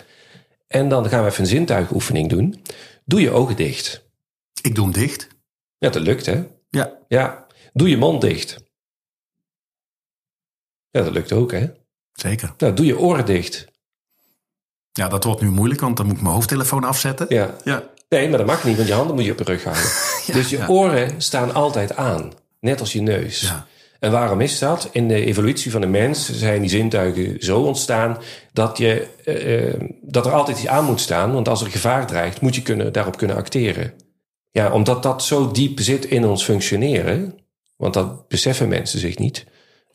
En 0.69 0.89
dan 0.89 1.09
gaan 1.09 1.23
we 1.23 1.29
even 1.31 1.41
een 1.41 1.47
zintuigoefening 1.49 2.29
doen. 2.29 2.63
Doe 3.05 3.21
je 3.21 3.31
ogen 3.31 3.57
dicht. 3.57 4.05
Ik 4.63 4.75
doe 4.75 4.85
hem 4.85 4.93
dicht. 4.93 5.29
Ja, 5.79 5.89
dat 5.89 6.03
lukt 6.03 6.27
hè. 6.27 6.45
Ja, 6.71 6.93
Ja. 7.09 7.47
Doe 7.73 7.89
je 7.89 7.97
mond 7.97 8.21
dicht. 8.21 8.57
Ja, 10.91 11.03
dat 11.03 11.13
lukt 11.13 11.33
ook 11.33 11.53
hè. 11.53 11.67
Zeker. 12.17 12.55
Nou, 12.59 12.75
doe 12.75 12.87
je 12.87 12.99
oren 12.99 13.27
dicht. 13.27 13.67
Ja, 14.93 15.09
dat 15.09 15.25
wordt 15.25 15.41
nu 15.41 15.51
moeilijk, 15.51 15.81
want 15.81 15.97
dan 15.97 16.07
moet 16.07 16.17
ik 16.17 16.23
mijn 16.23 16.35
hoofdtelefoon 16.35 16.85
afzetten. 16.85 17.27
Ja. 17.29 17.57
Ja, 17.65 17.91
Nee, 18.09 18.29
maar 18.29 18.39
dat 18.39 18.47
mag 18.47 18.65
niet, 18.65 18.77
want 18.77 18.89
je 18.89 18.95
handen 18.95 19.15
moet 19.15 19.25
je 19.25 19.33
op 19.33 19.39
je 19.39 19.45
rug 19.45 19.65
houden. 19.65 19.85
dus 20.41 20.51
je 20.51 20.57
ja. 20.57 20.67
oren 20.67 21.23
staan 21.23 21.55
altijd 21.55 21.97
aan, 21.97 22.33
net 22.61 22.81
als 22.81 22.93
je 22.93 23.03
neus. 23.03 23.41
Ja. 23.41 23.67
En 23.99 24.11
waarom 24.11 24.41
is 24.41 24.59
dat? 24.59 24.89
In 24.93 25.09
de 25.09 25.25
evolutie 25.25 25.71
van 25.71 25.81
de 25.81 25.87
mens 25.87 26.33
zijn 26.33 26.61
die 26.61 26.71
zintuigen 26.71 27.37
zo 27.39 27.61
ontstaan 27.61 28.19
dat, 28.53 28.79
je, 28.79 29.07
eh, 29.25 29.69
eh, 29.69 29.81
dat 30.03 30.27
er 30.27 30.33
altijd 30.33 30.59
iets 30.59 30.67
aan 30.67 30.85
moet 30.85 31.01
staan. 31.01 31.33
Want 31.33 31.49
als 31.49 31.63
er 31.63 31.71
gevaar 31.71 32.07
dreigt, 32.07 32.41
moet 32.41 32.55
je 32.55 32.63
kunnen, 32.63 32.93
daarop 32.93 33.17
kunnen 33.17 33.37
acteren. 33.37 33.93
Ja, 34.51 34.73
omdat 34.73 35.03
dat 35.03 35.23
zo 35.23 35.51
diep 35.51 35.81
zit 35.81 36.05
in 36.05 36.25
ons 36.25 36.45
functioneren, 36.45 37.39
want 37.77 37.95
dat 37.95 38.29
beseffen 38.29 38.69
mensen 38.69 38.99
zich 38.99 39.19
niet, 39.19 39.45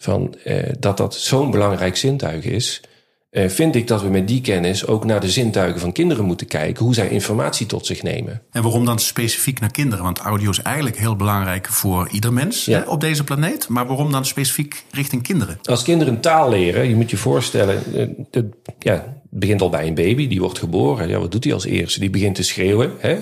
van, 0.02 0.36
eh, 0.44 0.64
dat 0.80 0.98
dat 0.98 1.16
zo'n 1.16 1.52
belangrijk 1.52 1.98
zintuig 1.98 2.44
is, 2.46 2.82
eh, 3.30 3.50
vind 3.50 3.76
ik 3.76 3.88
dat 3.88 4.02
we 4.02 4.10
met 4.10 4.28
die 4.28 4.42
kennis 4.42 4.88
ook 4.88 5.06
naar 5.06 5.20
de 5.20 5.30
zintuigen 5.30 5.80
van 5.80 5.92
kinderen 5.92 6.26
moeten 6.26 6.48
kijken, 6.48 6.86
hoe 6.86 6.94
zij 6.94 7.10
informatie 7.10 7.66
tot 7.66 7.86
zich 7.86 8.04
nemen. 8.04 8.42
En 8.52 8.62
waarom 8.64 8.86
dan 8.86 9.00
specifiek 9.00 9.60
naar 9.60 9.72
kinderen? 9.72 10.04
Want 10.04 10.20
audio 10.20 10.50
is 10.50 10.62
eigenlijk 10.62 10.98
heel 10.98 11.16
belangrijk 11.16 11.68
voor 11.68 12.10
ieder 12.12 12.34
mens 12.34 12.66
Ja. 12.66 12.80
hè, 12.80 12.90
op 12.90 13.02
deze 13.02 13.24
planeet. 13.24 13.68
Maar 13.68 13.88
waarom 13.88 14.12
dan 14.12 14.26
specifiek 14.26 14.84
richting 14.92 15.24
kinderen? 15.24 15.60
Als 15.64 15.84
kinderen 15.84 16.20
taal 16.20 16.50
leren, 16.50 16.90
je 16.90 16.96
moet 16.96 17.10
je 17.10 17.18
voorstellen, 17.18 17.84
eh, 17.96 18.08
het, 18.32 18.46
ja, 18.80 18.94
het 18.94 19.04
begint 19.30 19.62
al 19.62 19.70
bij 19.70 19.88
een 19.88 19.96
baby, 19.96 20.28
die 20.28 20.40
wordt 20.40 20.60
geboren. 20.60 21.08
Ja, 21.10 21.20
wat 21.20 21.32
doet 21.32 21.44
hij 21.44 21.54
als 21.54 21.66
eerste? 21.66 22.00
Die 22.00 22.10
begint 22.10 22.36
te 22.36 22.44
schreeuwen, 22.44 22.92
hè? 23.00 23.18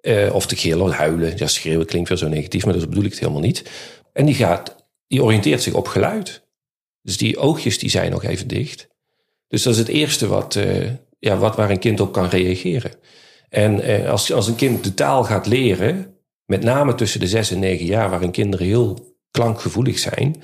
Eh, 0.00 0.34
of 0.34 0.46
te 0.46 0.56
gillen, 0.56 0.92
huilen. 0.92 1.32
Ja, 1.36 1.46
schreeuwen 1.46 1.86
klinkt 1.86 2.08
weer 2.08 2.18
zo 2.18 2.28
negatief, 2.28 2.64
maar 2.64 2.78
dat 2.78 2.88
bedoel 2.88 3.04
ik 3.04 3.10
het 3.10 3.18
helemaal 3.20 3.40
niet. 3.40 3.70
En 4.12 4.26
die 4.26 4.34
gaat, 4.34 4.76
die 5.08 5.22
oriënteert 5.22 5.62
zich 5.62 5.74
op 5.74 5.88
geluid. 5.88 6.42
Dus 7.02 7.16
die 7.16 7.38
oogjes 7.38 7.78
die 7.78 7.90
zijn 7.90 8.10
nog 8.10 8.24
even 8.24 8.48
dicht. 8.48 8.88
Dus 9.48 9.62
dat 9.62 9.72
is 9.72 9.78
het 9.78 9.88
eerste 9.88 10.26
wat, 10.26 10.56
eh, 10.56 10.90
ja, 11.18 11.36
wat 11.36 11.56
waar 11.56 11.70
een 11.70 11.78
kind 11.78 12.00
op 12.00 12.12
kan 12.12 12.28
reageren. 12.28 12.92
En 13.48 13.80
eh, 13.80 14.10
als, 14.10 14.32
als 14.32 14.48
een 14.48 14.54
kind 14.54 14.84
de 14.84 14.94
taal 14.94 15.24
gaat 15.24 15.46
leren, 15.46 16.14
met 16.44 16.62
name 16.62 16.94
tussen 16.94 17.20
de 17.20 17.26
zes 17.26 17.50
en 17.50 17.58
negen 17.58 17.86
jaar, 17.86 18.10
waarin 18.10 18.30
kinderen 18.30 18.66
heel 18.66 19.16
klankgevoelig 19.30 19.98
zijn, 19.98 20.42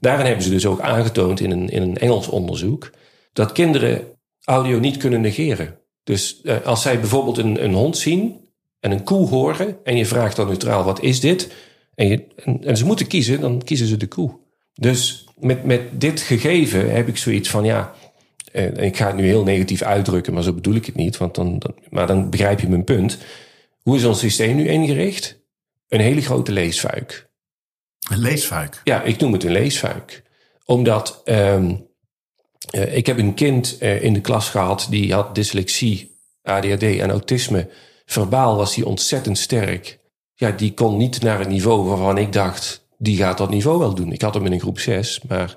daarin 0.00 0.26
hebben 0.26 0.44
ze 0.44 0.50
dus 0.50 0.66
ook 0.66 0.80
aangetoond 0.80 1.40
in 1.40 1.50
een, 1.50 1.68
in 1.68 1.82
een 1.82 1.98
Engels 1.98 2.28
onderzoek 2.28 2.90
dat 3.32 3.52
kinderen 3.52 4.04
audio 4.44 4.78
niet 4.78 4.96
kunnen 4.96 5.20
negeren. 5.20 5.78
Dus 6.04 6.40
eh, 6.42 6.66
als 6.66 6.82
zij 6.82 7.00
bijvoorbeeld 7.00 7.38
een, 7.38 7.64
een 7.64 7.74
hond 7.74 7.96
zien 7.96 8.48
en 8.80 8.90
een 8.90 9.04
koe 9.04 9.28
horen 9.28 9.78
en 9.84 9.96
je 9.96 10.06
vraagt 10.06 10.36
dan 10.36 10.46
neutraal 10.46 10.84
wat 10.84 11.02
is 11.02 11.20
dit? 11.20 11.52
En, 11.94 12.08
je, 12.08 12.24
en, 12.36 12.64
en 12.64 12.76
ze 12.76 12.84
moeten 12.84 13.06
kiezen, 13.06 13.40
dan 13.40 13.62
kiezen 13.62 13.86
ze 13.86 13.96
de 13.96 14.06
koe. 14.06 14.36
Dus 14.74 15.28
met, 15.38 15.64
met 15.64 16.00
dit 16.00 16.20
gegeven 16.20 16.94
heb 16.94 17.08
ik 17.08 17.16
zoiets 17.16 17.48
van 17.50 17.64
ja, 17.64 17.94
eh, 18.52 18.64
en 18.64 18.84
ik 18.84 18.96
ga 18.96 19.06
het 19.06 19.16
nu 19.16 19.24
heel 19.24 19.44
negatief 19.44 19.82
uitdrukken, 19.82 20.34
maar 20.34 20.42
zo 20.42 20.52
bedoel 20.52 20.74
ik 20.74 20.86
het 20.86 20.94
niet. 20.94 21.16
Want 21.16 21.34
dan, 21.34 21.58
dan, 21.58 21.74
maar 21.90 22.06
dan 22.06 22.30
begrijp 22.30 22.60
je 22.60 22.68
mijn 22.68 22.84
punt. 22.84 23.18
Hoe 23.82 23.96
is 23.96 24.04
ons 24.04 24.18
systeem 24.18 24.56
nu 24.56 24.68
ingericht? 24.68 25.42
Een 25.88 26.00
hele 26.00 26.20
grote 26.20 26.52
leesfuik. 26.52 27.28
Een 28.10 28.18
leesfuik. 28.18 28.80
Ja, 28.84 29.02
ik 29.02 29.18
noem 29.20 29.32
het 29.32 29.44
een 29.44 29.52
leesfuik. 29.52 30.22
Omdat 30.64 31.20
ehm, 31.24 31.74
eh, 32.70 32.96
ik 32.96 33.06
heb 33.06 33.18
een 33.18 33.34
kind 33.34 33.78
eh, 33.78 34.02
in 34.02 34.12
de 34.12 34.20
klas 34.20 34.48
gehad 34.48 34.86
die 34.90 35.12
had 35.12 35.34
dyslexie 35.34 36.18
ADHD 36.42 36.82
en 36.82 37.10
autisme. 37.10 37.70
Verbaal 38.04 38.56
was 38.56 38.74
hij 38.74 38.84
ontzettend 38.84 39.38
sterk. 39.38 39.98
Ja, 40.34 40.50
die 40.50 40.74
kon 40.74 40.96
niet 40.96 41.22
naar 41.22 41.40
een 41.40 41.48
niveau 41.48 41.88
waarvan 41.88 42.18
ik 42.18 42.32
dacht, 42.32 42.86
die 42.98 43.16
gaat 43.16 43.38
dat 43.38 43.50
niveau 43.50 43.78
wel 43.78 43.94
doen. 43.94 44.12
Ik 44.12 44.22
had 44.22 44.34
hem 44.34 44.46
in 44.46 44.52
een 44.52 44.60
groep 44.60 44.78
6, 44.78 45.20
maar 45.28 45.52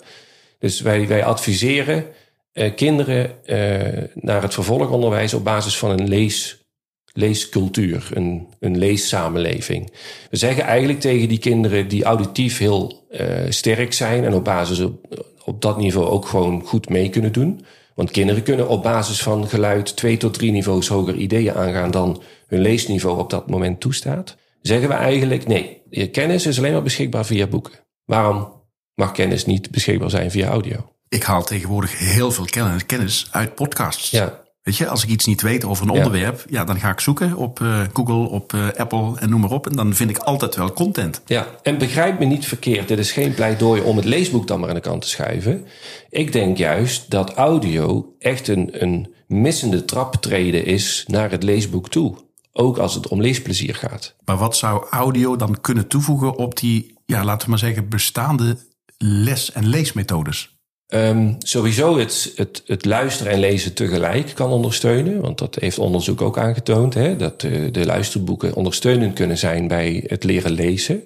dus 0.59 0.81
wij, 0.81 1.07
wij 1.07 1.25
adviseren 1.25 2.05
eh, 2.51 2.75
kinderen 2.75 3.45
eh, 3.45 4.03
naar 4.13 4.41
het 4.41 4.53
vervolgonderwijs 4.53 5.33
op 5.33 5.43
basis 5.43 5.77
van 5.77 5.89
een 5.89 6.07
lees, 6.07 6.65
leescultuur, 7.13 8.09
een, 8.13 8.47
een 8.59 8.77
leessamenleving. 8.77 9.91
We 10.29 10.37
zeggen 10.37 10.63
eigenlijk 10.63 10.99
tegen 10.99 11.27
die 11.27 11.37
kinderen 11.37 11.87
die 11.87 12.03
auditief 12.03 12.57
heel 12.57 13.05
eh, 13.09 13.27
sterk 13.49 13.93
zijn 13.93 14.25
en 14.25 14.33
op 14.33 14.43
basis 14.43 14.79
op, 14.79 15.25
op 15.45 15.61
dat 15.61 15.77
niveau 15.77 16.07
ook 16.07 16.25
gewoon 16.25 16.61
goed 16.65 16.89
mee 16.89 17.09
kunnen 17.09 17.31
doen. 17.31 17.65
Want 17.93 18.11
kinderen 18.11 18.43
kunnen 18.43 18.67
op 18.67 18.83
basis 18.83 19.21
van 19.21 19.47
geluid 19.47 19.95
twee 19.95 20.17
tot 20.17 20.33
drie 20.33 20.51
niveaus 20.51 20.87
hoger 20.87 21.15
ideeën 21.15 21.53
aangaan 21.53 21.91
dan 21.91 22.21
hun 22.47 22.61
leesniveau 22.61 23.19
op 23.19 23.29
dat 23.29 23.49
moment 23.49 23.79
toestaat. 23.79 24.37
Zeggen 24.67 24.87
we 24.87 24.93
eigenlijk 24.93 25.47
nee, 25.47 25.81
je 25.89 26.09
kennis 26.09 26.45
is 26.45 26.57
alleen 26.57 26.71
maar 26.71 26.83
beschikbaar 26.83 27.25
via 27.25 27.47
boeken. 27.47 27.73
Waarom 28.05 28.53
mag 28.95 29.11
kennis 29.11 29.45
niet 29.45 29.71
beschikbaar 29.71 30.09
zijn 30.09 30.31
via 30.31 30.47
audio? 30.47 30.89
Ik 31.09 31.23
haal 31.23 31.43
tegenwoordig 31.43 31.99
heel 31.99 32.31
veel 32.31 32.45
kennis 32.85 33.27
uit 33.31 33.55
podcasts. 33.55 34.09
Ja. 34.09 34.45
Weet 34.61 34.77
je, 34.77 34.87
als 34.87 35.03
ik 35.03 35.09
iets 35.09 35.25
niet 35.25 35.41
weet 35.41 35.65
over 35.65 35.83
een 35.83 35.91
onderwerp, 35.91 36.45
ja, 36.49 36.63
dan 36.63 36.79
ga 36.79 36.91
ik 36.91 36.99
zoeken 36.99 37.35
op 37.35 37.59
uh, 37.59 37.81
Google, 37.93 38.29
op 38.29 38.53
uh, 38.53 38.67
Apple 38.75 39.19
en 39.19 39.29
noem 39.29 39.41
maar 39.41 39.51
op. 39.51 39.67
En 39.67 39.75
dan 39.75 39.93
vind 39.93 40.09
ik 40.09 40.17
altijd 40.17 40.55
wel 40.55 40.73
content. 40.73 41.21
Ja, 41.25 41.47
en 41.63 41.77
begrijp 41.77 42.19
me 42.19 42.25
niet 42.25 42.45
verkeerd. 42.45 42.87
Dit 42.87 42.99
is 42.99 43.11
geen 43.11 43.33
pleidooi 43.33 43.81
om 43.81 43.95
het 43.95 44.05
leesboek 44.05 44.47
dan 44.47 44.59
maar 44.59 44.69
aan 44.69 44.75
de 44.75 44.81
kant 44.81 45.01
te 45.01 45.09
schuiven. 45.09 45.65
Ik 46.09 46.31
denk 46.31 46.57
juist 46.57 47.09
dat 47.11 47.33
audio 47.33 48.15
echt 48.19 48.47
een, 48.47 48.83
een 48.83 49.13
missende 49.27 49.85
traptreden 49.85 50.65
is 50.65 51.03
naar 51.07 51.31
het 51.31 51.43
leesboek 51.43 51.89
toe. 51.89 52.15
Ook 52.59 52.77
als 52.77 52.93
het 52.93 53.07
om 53.07 53.21
leesplezier 53.21 53.75
gaat. 53.75 54.15
Maar 54.25 54.37
wat 54.37 54.57
zou 54.57 54.85
audio 54.89 55.35
dan 55.35 55.61
kunnen 55.61 55.87
toevoegen 55.87 56.35
op 56.37 56.57
die, 56.59 56.93
ja, 57.05 57.23
laten 57.23 57.43
we 57.43 57.49
maar 57.49 57.59
zeggen, 57.59 57.89
bestaande 57.89 58.57
les- 58.97 59.51
en 59.51 59.67
leesmethodes? 59.67 60.55
Um, 60.93 61.35
sowieso 61.39 61.97
het, 61.97 62.33
het, 62.35 62.63
het 62.65 62.85
luisteren 62.85 63.31
en 63.31 63.39
lezen 63.39 63.73
tegelijk 63.73 64.31
kan 64.35 64.49
ondersteunen. 64.49 65.21
Want 65.21 65.37
dat 65.37 65.55
heeft 65.55 65.79
onderzoek 65.79 66.21
ook 66.21 66.37
aangetoond. 66.37 66.93
Hè, 66.93 67.15
dat 67.15 67.41
de, 67.41 67.71
de 67.71 67.85
luisterboeken 67.85 68.53
ondersteunend 68.53 69.13
kunnen 69.13 69.37
zijn 69.37 69.67
bij 69.67 70.03
het 70.07 70.23
leren 70.23 70.51
lezen. 70.51 71.03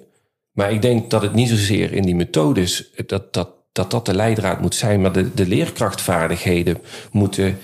Maar 0.52 0.72
ik 0.72 0.82
denk 0.82 1.10
dat 1.10 1.22
het 1.22 1.34
niet 1.34 1.48
zozeer 1.48 1.92
in 1.92 2.02
die 2.02 2.14
methodes... 2.14 2.90
dat 3.06 3.32
dat, 3.32 3.50
dat, 3.72 3.90
dat 3.90 4.06
de 4.06 4.14
leidraad 4.14 4.60
moet 4.60 4.74
zijn. 4.74 5.00
Maar 5.00 5.12
de, 5.12 5.34
de 5.34 5.46
leerkrachtvaardigheden 5.46 6.78
moeten, 7.10 7.58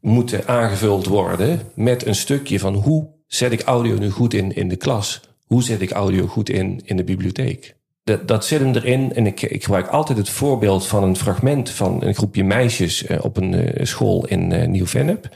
moeten 0.00 0.48
aangevuld 0.48 1.06
worden... 1.06 1.70
met 1.74 2.06
een 2.06 2.14
stukje 2.14 2.58
van 2.58 2.74
hoe 2.74 3.18
zet 3.32 3.52
ik 3.52 3.62
audio 3.62 3.98
nu 3.98 4.10
goed 4.10 4.34
in 4.34 4.54
in 4.54 4.68
de 4.68 4.76
klas? 4.76 5.20
Hoe 5.46 5.62
zet 5.62 5.80
ik 5.80 5.90
audio 5.90 6.26
goed 6.26 6.48
in 6.48 6.80
in 6.84 6.96
de 6.96 7.04
bibliotheek? 7.04 7.78
dat, 8.10 8.28
dat 8.28 8.44
zit 8.44 8.60
hem 8.60 8.74
erin. 8.74 9.14
En 9.14 9.26
ik, 9.26 9.42
ik 9.42 9.64
gebruik 9.64 9.88
altijd 9.88 10.18
het 10.18 10.28
voorbeeld 10.28 10.86
van 10.86 11.02
een 11.02 11.16
fragment 11.16 11.70
van 11.70 12.02
een 12.02 12.14
groepje 12.14 12.44
meisjes 12.44 13.06
uh, 13.06 13.18
op 13.20 13.36
een 13.36 13.52
uh, 13.52 13.84
school 13.84 14.26
in 14.26 14.50
uh, 14.50 14.66
Nieuw-Vennep. 14.66 15.28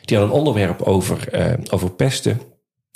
Die 0.00 0.16
had 0.16 0.26
een 0.26 0.32
onderwerp 0.32 0.82
over, 0.82 1.28
over 1.70 1.90
pesten. 1.90 2.40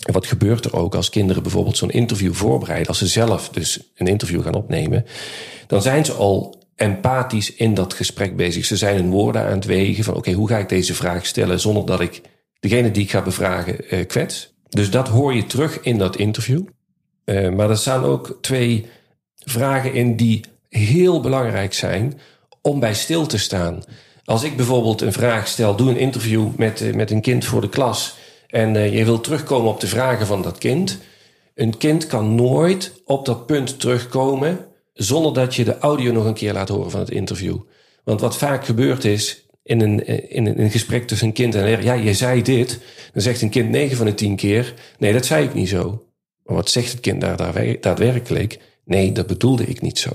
En 0.07 0.13
wat 0.13 0.27
gebeurt 0.27 0.65
er 0.65 0.77
ook 0.77 0.95
als 0.95 1.11
kinderen 1.11 1.43
bijvoorbeeld 1.43 1.77
zo'n 1.77 1.91
interview 1.91 2.33
voorbereiden, 2.33 2.89
als 2.89 2.99
ze 2.99 3.07
zelf 3.07 3.49
dus 3.49 3.81
een 3.95 4.07
interview 4.07 4.43
gaan 4.43 4.55
opnemen, 4.55 5.05
dan 5.67 5.83
zijn 5.83 6.05
ze 6.05 6.13
al 6.13 6.63
empathisch 6.77 7.55
in 7.55 7.75
dat 7.75 7.95
gesprek 7.95 8.37
bezig. 8.37 8.65
Ze 8.65 8.77
zijn 8.77 8.97
hun 8.97 9.11
woorden 9.11 9.43
aan 9.43 9.51
het 9.51 9.65
wegen 9.65 10.05
van 10.05 10.15
oké, 10.15 10.33
hoe 10.33 10.49
ga 10.49 10.59
ik 10.59 10.69
deze 10.69 10.95
vraag 10.95 11.27
stellen 11.27 11.61
zonder 11.61 11.87
dat 11.87 12.01
ik 12.01 12.21
degene 12.61 12.91
die 12.91 13.03
ik 13.03 13.11
ga 13.11 13.23
bevragen 13.23 14.07
kwets. 14.07 14.55
Dus 14.69 14.91
dat 14.91 15.09
hoor 15.09 15.35
je 15.35 15.47
terug 15.47 15.81
in 15.81 15.99
dat 15.99 16.17
interview. 16.17 16.63
maar 17.25 17.71
er 17.71 17.77
staan 17.77 18.05
ook 18.05 18.39
twee 18.41 18.87
vragen 19.45 19.93
in 19.93 20.17
die 20.17 20.45
heel 20.69 21.21
belangrijk 21.21 21.75
zijn 21.75 22.21
om 22.63 22.81
bij 22.81 22.95
stil 22.95 23.27
te 23.27 23.39
staan. 23.39 23.83
Als 24.25 24.43
ik 24.43 24.57
bijvoorbeeld 24.57 25.01
een 25.01 25.13
vraag 25.13 25.49
stel, 25.49 25.77
doe 25.77 25.91
een 25.91 25.97
interview 25.97 26.49
met, 26.57 26.81
eh, 26.81 26.95
met 26.95 27.11
een 27.11 27.21
kind 27.21 27.45
voor 27.45 27.61
de 27.61 27.69
klas 27.69 28.17
en 28.47 28.93
je 28.93 29.05
wilt 29.05 29.25
terugkomen 29.25 29.71
op 29.71 29.81
de 29.81 29.87
vragen 29.87 30.27
van 30.27 30.43
dat 30.43 30.59
kind. 30.59 30.99
Een 31.55 31.77
kind 31.77 32.07
kan 32.07 32.35
nooit 32.35 33.03
op 33.05 33.27
dat 33.27 33.47
punt 33.47 33.81
terugkomen 33.81 34.67
zonder 34.93 35.35
dat 35.35 35.55
je 35.55 35.65
de 35.65 35.79
audio 35.79 36.13
nog 36.13 36.25
een 36.25 36.35
keer 36.35 36.53
laat 36.53 36.69
horen 36.69 36.91
van 36.91 37.01
het 37.01 37.11
interview. 37.11 37.57
Want 38.05 38.21
wat 38.21 38.37
vaak 38.37 38.65
gebeurt 38.65 39.05
is 39.05 39.48
in 39.69 39.81
een, 39.81 40.07
in 40.31 40.47
een 40.47 40.71
gesprek 40.71 41.07
tussen 41.07 41.27
een 41.27 41.33
kind 41.33 41.55
en 41.55 41.61
een 41.61 41.67
leraar, 41.67 41.85
ja, 41.85 41.93
je 41.93 42.15
zei 42.15 42.43
dit. 42.43 42.81
Dan 43.13 43.23
zegt 43.23 43.43
een 43.43 43.51
kind 43.51 43.71
9 43.71 43.97
van 43.97 44.07
de 44.07 44.15
10 44.15 44.37
keer, 44.37 44.75
nee, 44.99 45.13
dat 45.13 45.27
zei 45.27 45.45
ik 45.45 45.55
niet 45.55 45.69
zo. 45.69 46.07
Maar 46.45 46.57
wat 46.57 46.71
zegt 46.71 46.93
het 46.93 47.01
kind 47.01 47.21
daar 47.21 47.37
daadwerkelijk? 47.81 48.59
Nee, 48.85 49.13
dat 49.13 49.27
bedoelde 49.27 49.65
ik 49.65 49.81
niet 49.81 49.99
zo. 49.99 50.11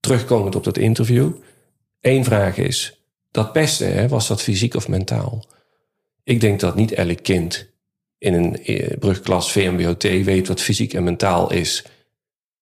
Terugkomend 0.00 0.54
op 0.54 0.64
dat 0.64 0.78
interview. 0.78 1.32
Eén 2.00 2.24
vraag 2.24 2.56
is, 2.56 3.04
dat 3.30 3.52
pesten, 3.52 3.92
hè, 3.92 4.08
was 4.08 4.28
dat 4.28 4.42
fysiek 4.42 4.74
of 4.74 4.88
mentaal? 4.88 5.44
Ik 6.24 6.40
denk 6.40 6.60
dat 6.60 6.74
niet 6.74 6.92
elk 6.92 7.22
kind 7.22 7.68
in 8.18 8.34
een 8.34 8.64
eh, 8.64 8.98
brugklas 8.98 9.52
VMBOT 9.52 10.02
weet 10.02 10.48
wat 10.48 10.60
fysiek 10.60 10.94
en 10.94 11.04
mentaal 11.04 11.52
is. 11.52 11.84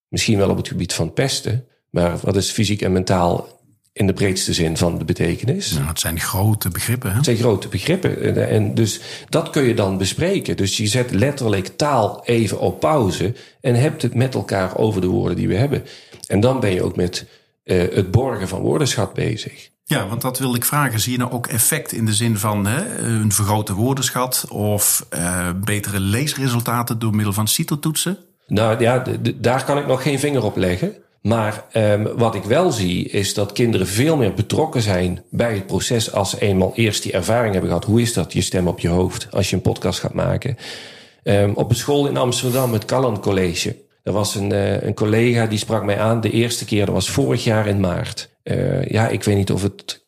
Misschien 0.08 0.38
wel 0.38 0.50
op 0.50 0.56
het 0.56 0.68
gebied 0.68 0.92
van 0.92 1.12
pesten, 1.12 1.66
maar 1.90 2.18
wat 2.18 2.36
is 2.36 2.50
fysiek 2.50 2.82
en 2.82 2.92
mentaal 2.92 3.57
in 3.98 4.06
de 4.06 4.12
breedste 4.12 4.52
zin 4.52 4.76
van 4.76 4.98
de 4.98 5.04
betekenis. 5.04 5.72
Nou, 5.72 5.86
het 5.86 6.00
zijn 6.00 6.20
grote 6.20 6.68
begrippen. 6.68 7.10
Hè? 7.10 7.16
Het 7.16 7.24
zijn 7.24 7.36
grote 7.36 7.68
begrippen. 7.68 8.48
En 8.48 8.74
dus 8.74 9.00
dat 9.28 9.50
kun 9.50 9.62
je 9.62 9.74
dan 9.74 9.98
bespreken. 9.98 10.56
Dus 10.56 10.76
je 10.76 10.86
zet 10.86 11.10
letterlijk 11.10 11.66
taal 11.76 12.22
even 12.24 12.60
op 12.60 12.80
pauze 12.80 13.34
en 13.60 13.74
hebt 13.74 14.02
het 14.02 14.14
met 14.14 14.34
elkaar 14.34 14.76
over 14.76 15.00
de 15.00 15.06
woorden 15.06 15.36
die 15.36 15.48
we 15.48 15.54
hebben. 15.54 15.84
En 16.26 16.40
dan 16.40 16.60
ben 16.60 16.74
je 16.74 16.82
ook 16.82 16.96
met 16.96 17.26
uh, 17.64 17.82
het 17.94 18.10
borgen 18.10 18.48
van 18.48 18.60
woordenschat 18.60 19.14
bezig. 19.14 19.70
Ja, 19.84 20.08
want 20.08 20.20
dat 20.20 20.38
wilde 20.38 20.56
ik 20.56 20.64
vragen. 20.64 21.00
Zie 21.00 21.12
je 21.12 21.18
nou 21.18 21.32
ook 21.32 21.46
effect 21.46 21.92
in 21.92 22.04
de 22.04 22.14
zin 22.14 22.38
van 22.38 22.66
hè, 22.66 22.98
een 22.98 23.32
vergrote 23.32 23.74
woordenschat 23.74 24.46
of 24.48 25.06
uh, 25.14 25.48
betere 25.64 26.00
leesresultaten 26.00 26.98
door 26.98 27.14
middel 27.14 27.32
van 27.32 27.48
CITO-toetsen? 27.48 28.18
Nou 28.46 28.80
ja, 28.80 29.04
daar 29.34 29.64
kan 29.64 29.78
ik 29.78 29.86
nog 29.86 30.02
geen 30.02 30.18
vinger 30.18 30.44
op 30.44 30.56
leggen. 30.56 30.96
Maar 31.28 31.64
um, 31.74 32.08
wat 32.16 32.34
ik 32.34 32.42
wel 32.42 32.72
zie, 32.72 33.08
is 33.08 33.34
dat 33.34 33.52
kinderen 33.52 33.86
veel 33.86 34.16
meer 34.16 34.34
betrokken 34.34 34.82
zijn 34.82 35.22
bij 35.30 35.54
het 35.54 35.66
proces 35.66 36.12
als 36.12 36.30
ze 36.30 36.40
eenmaal 36.40 36.72
eerst 36.74 37.02
die 37.02 37.12
ervaring 37.12 37.52
hebben 37.52 37.70
gehad. 37.70 37.86
Hoe 37.86 38.00
is 38.00 38.12
dat, 38.12 38.32
je 38.32 38.40
stem 38.40 38.68
op 38.68 38.80
je 38.80 38.88
hoofd, 38.88 39.28
als 39.30 39.50
je 39.50 39.56
een 39.56 39.62
podcast 39.62 40.00
gaat 40.00 40.14
maken? 40.14 40.56
Um, 41.24 41.52
op 41.54 41.70
een 41.70 41.76
school 41.76 42.06
in 42.06 42.16
Amsterdam, 42.16 42.72
het 42.72 42.84
Callan 42.84 43.20
College. 43.20 43.76
Er 44.02 44.12
was 44.12 44.34
een, 44.34 44.50
uh, 44.50 44.82
een 44.82 44.94
collega 44.94 45.46
die 45.46 45.58
sprak 45.58 45.84
mij 45.84 45.98
aan 45.98 46.20
de 46.20 46.30
eerste 46.30 46.64
keer, 46.64 46.86
dat 46.86 46.94
was 46.94 47.10
vorig 47.10 47.44
jaar 47.44 47.66
in 47.66 47.80
maart. 47.80 48.30
Uh, 48.44 48.84
ja, 48.84 49.08
ik 49.08 49.24
weet 49.24 49.36
niet 49.36 49.52
of 49.52 49.62
het. 49.62 50.02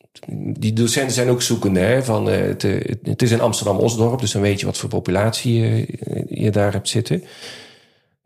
Die 0.58 0.72
docenten 0.72 1.14
zijn 1.14 1.28
ook 1.28 1.42
zoekende. 1.42 1.80
Hè, 1.80 2.02
van, 2.02 2.28
uh, 2.28 2.36
het, 2.36 2.62
het, 3.02 3.22
is 3.22 3.30
in 3.30 3.40
Amsterdam-Osdorp, 3.40 4.20
dus 4.20 4.32
dan 4.32 4.42
weet 4.42 4.60
je 4.60 4.66
wat 4.66 4.78
voor 4.78 4.88
populatie 4.88 5.60
je, 5.60 5.86
je 6.28 6.50
daar 6.50 6.72
hebt 6.72 6.88
zitten. 6.88 7.24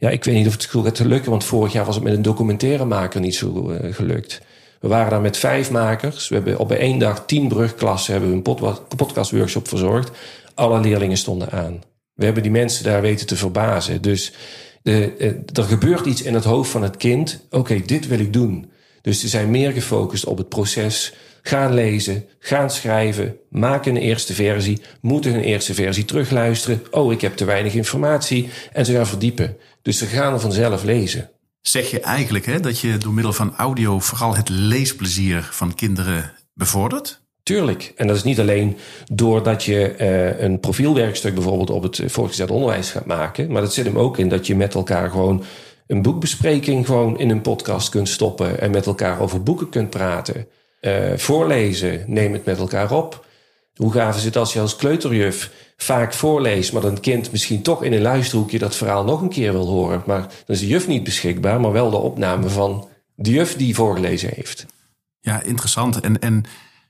Ja, 0.05 0.11
ik 0.11 0.25
weet 0.25 0.35
niet 0.35 0.47
of 0.47 0.53
het 0.53 0.65
gaat 0.65 0.99
lukken, 0.99 1.31
want 1.31 1.45
vorig 1.45 1.73
jaar 1.73 1.85
was 1.85 1.95
het 1.95 2.05
met 2.05 2.13
een 2.13 2.23
documentairemaker 2.23 3.21
niet 3.21 3.35
zo 3.35 3.71
uh, 3.71 3.95
gelukt. 3.95 4.41
We 4.81 4.89
waren 4.89 5.11
daar 5.11 5.21
met 5.21 5.37
vijf 5.37 5.71
makers. 5.71 6.29
We 6.29 6.35
hebben 6.35 6.59
op 6.59 6.73
één 6.73 6.99
dag 6.99 7.27
tien 7.27 7.49
brugklassen 7.49 8.13
hebben 8.13 8.31
we 8.31 8.37
een 8.37 8.77
podcastworkshop 8.97 9.69
verzorgd. 9.69 10.11
Alle 10.55 10.81
leerlingen 10.81 11.17
stonden 11.17 11.51
aan. 11.51 11.83
We 12.15 12.25
hebben 12.25 12.43
die 12.43 12.53
mensen 12.53 12.85
daar 12.85 13.01
weten 13.01 13.27
te 13.27 13.37
verbazen. 13.37 14.03
Dus 14.03 14.33
de, 14.83 15.15
de, 15.19 15.43
er 15.53 15.63
gebeurt 15.63 16.07
iets 16.07 16.23
in 16.23 16.35
het 16.35 16.45
hoofd 16.45 16.71
van 16.71 16.83
het 16.83 16.97
kind. 16.97 17.47
Oké, 17.51 17.81
dit 17.87 18.07
wil 18.07 18.19
ik 18.19 18.33
doen. 18.33 18.71
Dus 19.03 19.21
ze 19.21 19.29
zijn 19.29 19.51
meer 19.51 19.73
gefocust 19.73 20.25
op 20.25 20.39
het 20.39 20.49
proces. 20.49 21.15
Gaan 21.43 21.75
lezen, 21.75 22.25
gaan 22.39 22.71
schrijven, 22.71 23.37
maken 23.51 23.97
een 23.97 24.03
eerste 24.03 24.35
versie, 24.35 24.81
moeten 25.01 25.35
een 25.35 25.41
eerste 25.41 25.75
versie 25.75 26.05
terugluisteren. 26.05 26.83
Oh, 26.91 27.13
ik 27.13 27.21
heb 27.21 27.37
te 27.37 27.45
weinig 27.45 27.75
informatie. 27.75 28.49
En 28.73 28.85
ze 28.85 28.93
gaan 28.93 29.07
verdiepen. 29.07 29.57
Dus 29.85 29.99
ze 29.99 30.07
gaan 30.07 30.33
er 30.33 30.41
vanzelf 30.41 30.83
lezen. 30.83 31.31
Zeg 31.61 31.91
je 31.91 32.01
eigenlijk 32.01 32.47
hè, 32.47 32.61
dat 32.61 32.81
je 32.81 32.99
door 32.99 33.13
middel 33.13 33.33
van 33.33 33.57
audio 33.57 33.99
vooral 33.99 34.37
het 34.37 34.49
leesplezier 34.49 35.49
van 35.51 35.75
kinderen 35.75 36.33
bevordert? 36.55 37.21
Tuurlijk. 37.43 37.93
En 37.97 38.07
dat 38.07 38.17
is 38.17 38.23
niet 38.23 38.41
alleen 38.41 38.77
doordat 39.13 39.65
je 39.65 39.95
uh, 40.01 40.41
een 40.41 40.61
profielwerkstuk 40.61 41.35
bijvoorbeeld 41.35 41.71
op 41.71 41.83
het 41.83 42.03
voortgezet 42.07 42.51
onderwijs 42.51 42.91
gaat 42.91 43.07
maken. 43.07 43.53
Maar 43.53 43.63
dat 43.63 43.75
zit 43.75 43.85
hem 43.85 43.99
ook 43.99 44.19
in 44.19 44.29
dat 44.29 44.47
je 44.47 44.57
met 44.57 44.75
elkaar 44.75 45.11
gewoon 45.11 45.45
een 45.87 46.03
boekbespreking 46.03 46.87
gewoon 46.87 47.19
in 47.19 47.31
een 47.31 47.41
podcast 47.41 47.89
kunt 47.89 48.09
stoppen. 48.09 48.61
En 48.61 48.71
met 48.71 48.87
elkaar 48.87 49.21
over 49.21 49.43
boeken 49.43 49.69
kunt 49.69 49.91
praten. 49.91 50.47
Uh, 50.81 51.13
voorlezen, 51.17 52.05
neem 52.07 52.33
het 52.33 52.45
met 52.45 52.59
elkaar 52.59 52.93
op. 52.93 53.27
Hoe 53.75 53.93
gaaf 53.93 54.17
is 54.17 54.25
het 54.25 54.37
als 54.37 54.53
je 54.53 54.61
als 54.61 54.77
kleuterjuf 54.77 55.51
vaak 55.77 56.15
voorleest, 56.15 56.73
maar 56.73 56.85
een 56.85 57.01
kind 57.01 57.33
misschien 57.33 57.63
toch 57.63 57.83
in 57.83 57.93
een 57.93 58.03
luisterhoekje 58.03 58.59
dat 58.59 58.77
verhaal 58.77 59.05
nog 59.05 59.21
een 59.21 59.29
keer 59.29 59.53
wil 59.53 59.67
horen. 59.67 60.03
Maar 60.07 60.21
dan 60.21 60.57
is 60.57 60.61
de 60.61 60.67
juf 60.67 60.87
niet 60.87 61.05
beschikbaar, 61.05 61.61
maar 61.61 61.73
wel 61.73 61.91
de 61.91 61.97
opname 61.97 62.49
van 62.49 62.89
de 63.15 63.31
juf 63.31 63.57
die 63.57 63.75
voorgelezen 63.75 64.31
heeft. 64.35 64.67
Ja, 65.21 65.43
interessant. 65.43 66.01
En, 66.01 66.19
en 66.21 66.45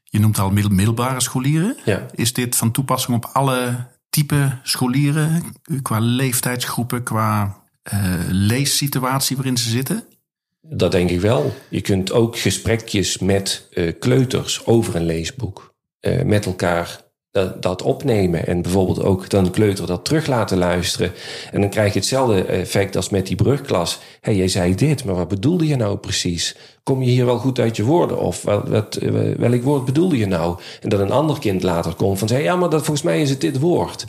je 0.05 0.19
noemt 0.19 0.39
al 0.39 0.51
middelbare 0.51 1.21
scholieren. 1.21 1.77
Ja. 1.85 2.07
Is 2.15 2.33
dit 2.33 2.57
van 2.57 2.71
toepassing 2.71 3.17
op 3.17 3.31
alle 3.33 3.87
type 4.09 4.59
scholieren, 4.63 5.43
qua 5.83 5.99
leeftijdsgroepen, 5.99 7.03
qua 7.03 7.63
uh, 7.93 8.15
leessituatie 8.29 9.37
waarin 9.37 9.57
ze 9.57 9.71
zitten? 9.71 10.05
Dat 10.61 10.93
denk 10.93 11.11
ik 11.11 11.21
wel. 11.21 11.55
Je 11.69 11.81
kunt 11.81 12.13
ook 12.13 12.39
gesprekjes 12.39 13.19
met 13.19 13.69
uh, 13.71 13.93
kleuters 13.99 14.67
over 14.67 14.97
een 14.97 15.05
leesboek 15.05 15.75
uh, 16.01 16.23
met 16.23 16.47
elkaar 16.47 17.04
dat, 17.61 17.83
opnemen. 17.83 18.47
En 18.47 18.63
bijvoorbeeld 18.63 19.03
ook 19.03 19.31
dan 19.31 19.51
kleuter 19.51 19.87
dat 19.87 20.05
terug 20.05 20.27
laten 20.27 20.59
luisteren. 20.59 21.13
En 21.53 21.61
dan 21.61 21.71
krijg 21.71 21.93
je 21.93 21.99
hetzelfde 21.99 22.45
effect 22.45 22.97
als 22.97 23.09
met 23.09 23.27
die 23.27 23.37
brugklas. 23.37 23.95
Hé, 23.95 24.01
hey, 24.21 24.35
jij 24.35 24.49
zei 24.49 24.75
dit, 24.75 25.05
maar 25.05 25.15
wat 25.15 25.29
bedoelde 25.29 25.67
je 25.67 25.77
nou 25.77 25.97
precies? 25.97 26.57
Kom 26.83 27.03
je 27.03 27.11
hier 27.11 27.27
wel 27.27 27.39
goed 27.39 27.59
uit 27.59 27.77
je 27.77 27.85
woorden? 27.85 28.19
Of 28.19 28.43
wat, 28.43 28.69
wat, 28.69 28.99
welk 29.37 29.63
woord 29.63 29.85
bedoelde 29.85 30.19
je 30.19 30.27
nou? 30.27 30.59
En 30.81 30.89
dat 30.89 31.01
een 31.01 31.11
ander 31.11 31.39
kind 31.39 31.63
later 31.63 31.95
komt 31.95 32.19
van 32.19 32.29
zei, 32.29 32.43
ja, 32.43 32.57
maar 32.57 32.71
dat, 32.71 32.85
volgens 32.85 33.07
mij 33.07 33.21
is 33.21 33.31
het 33.31 33.41
dit 33.41 33.59
woord. 33.59 34.05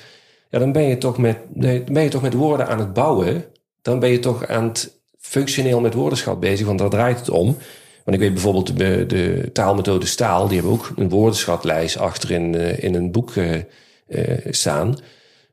Ja, 0.50 0.60
dan 0.60 0.72
ben 0.72 0.84
je 0.84 0.98
toch 0.98 1.18
met, 1.18 1.38
ben 1.86 2.04
je 2.04 2.10
toch 2.10 2.22
met 2.22 2.34
woorden 2.34 2.68
aan 2.68 2.80
het 2.80 2.94
bouwen. 2.94 3.46
Dan 3.82 4.00
ben 4.00 4.10
je 4.10 4.20
toch 4.20 4.48
aan 4.48 4.68
het 4.68 4.92
functioneel 5.20 5.80
met 5.80 5.94
woordenschat 5.94 6.40
bezig, 6.40 6.68
want 6.68 6.80
daar 6.80 6.90
draait 6.90 7.20
het 7.20 7.30
om. 7.30 7.58
Want 8.06 8.18
ik 8.18 8.24
weet 8.24 8.34
bijvoorbeeld 8.34 8.78
de, 8.78 9.06
de 9.08 9.50
taalmethode 9.54 10.06
Staal, 10.06 10.48
die 10.48 10.60
hebben 10.60 10.74
ook 10.74 10.92
een 10.96 11.10
woordenschatlijst 11.10 11.98
achter 11.98 12.32
in, 12.32 12.54
uh, 12.54 12.84
in 12.84 12.96
een 12.96 13.12
boek 13.12 13.36
uh, 13.36 13.54
uh, 14.08 14.22
staan. 14.50 14.98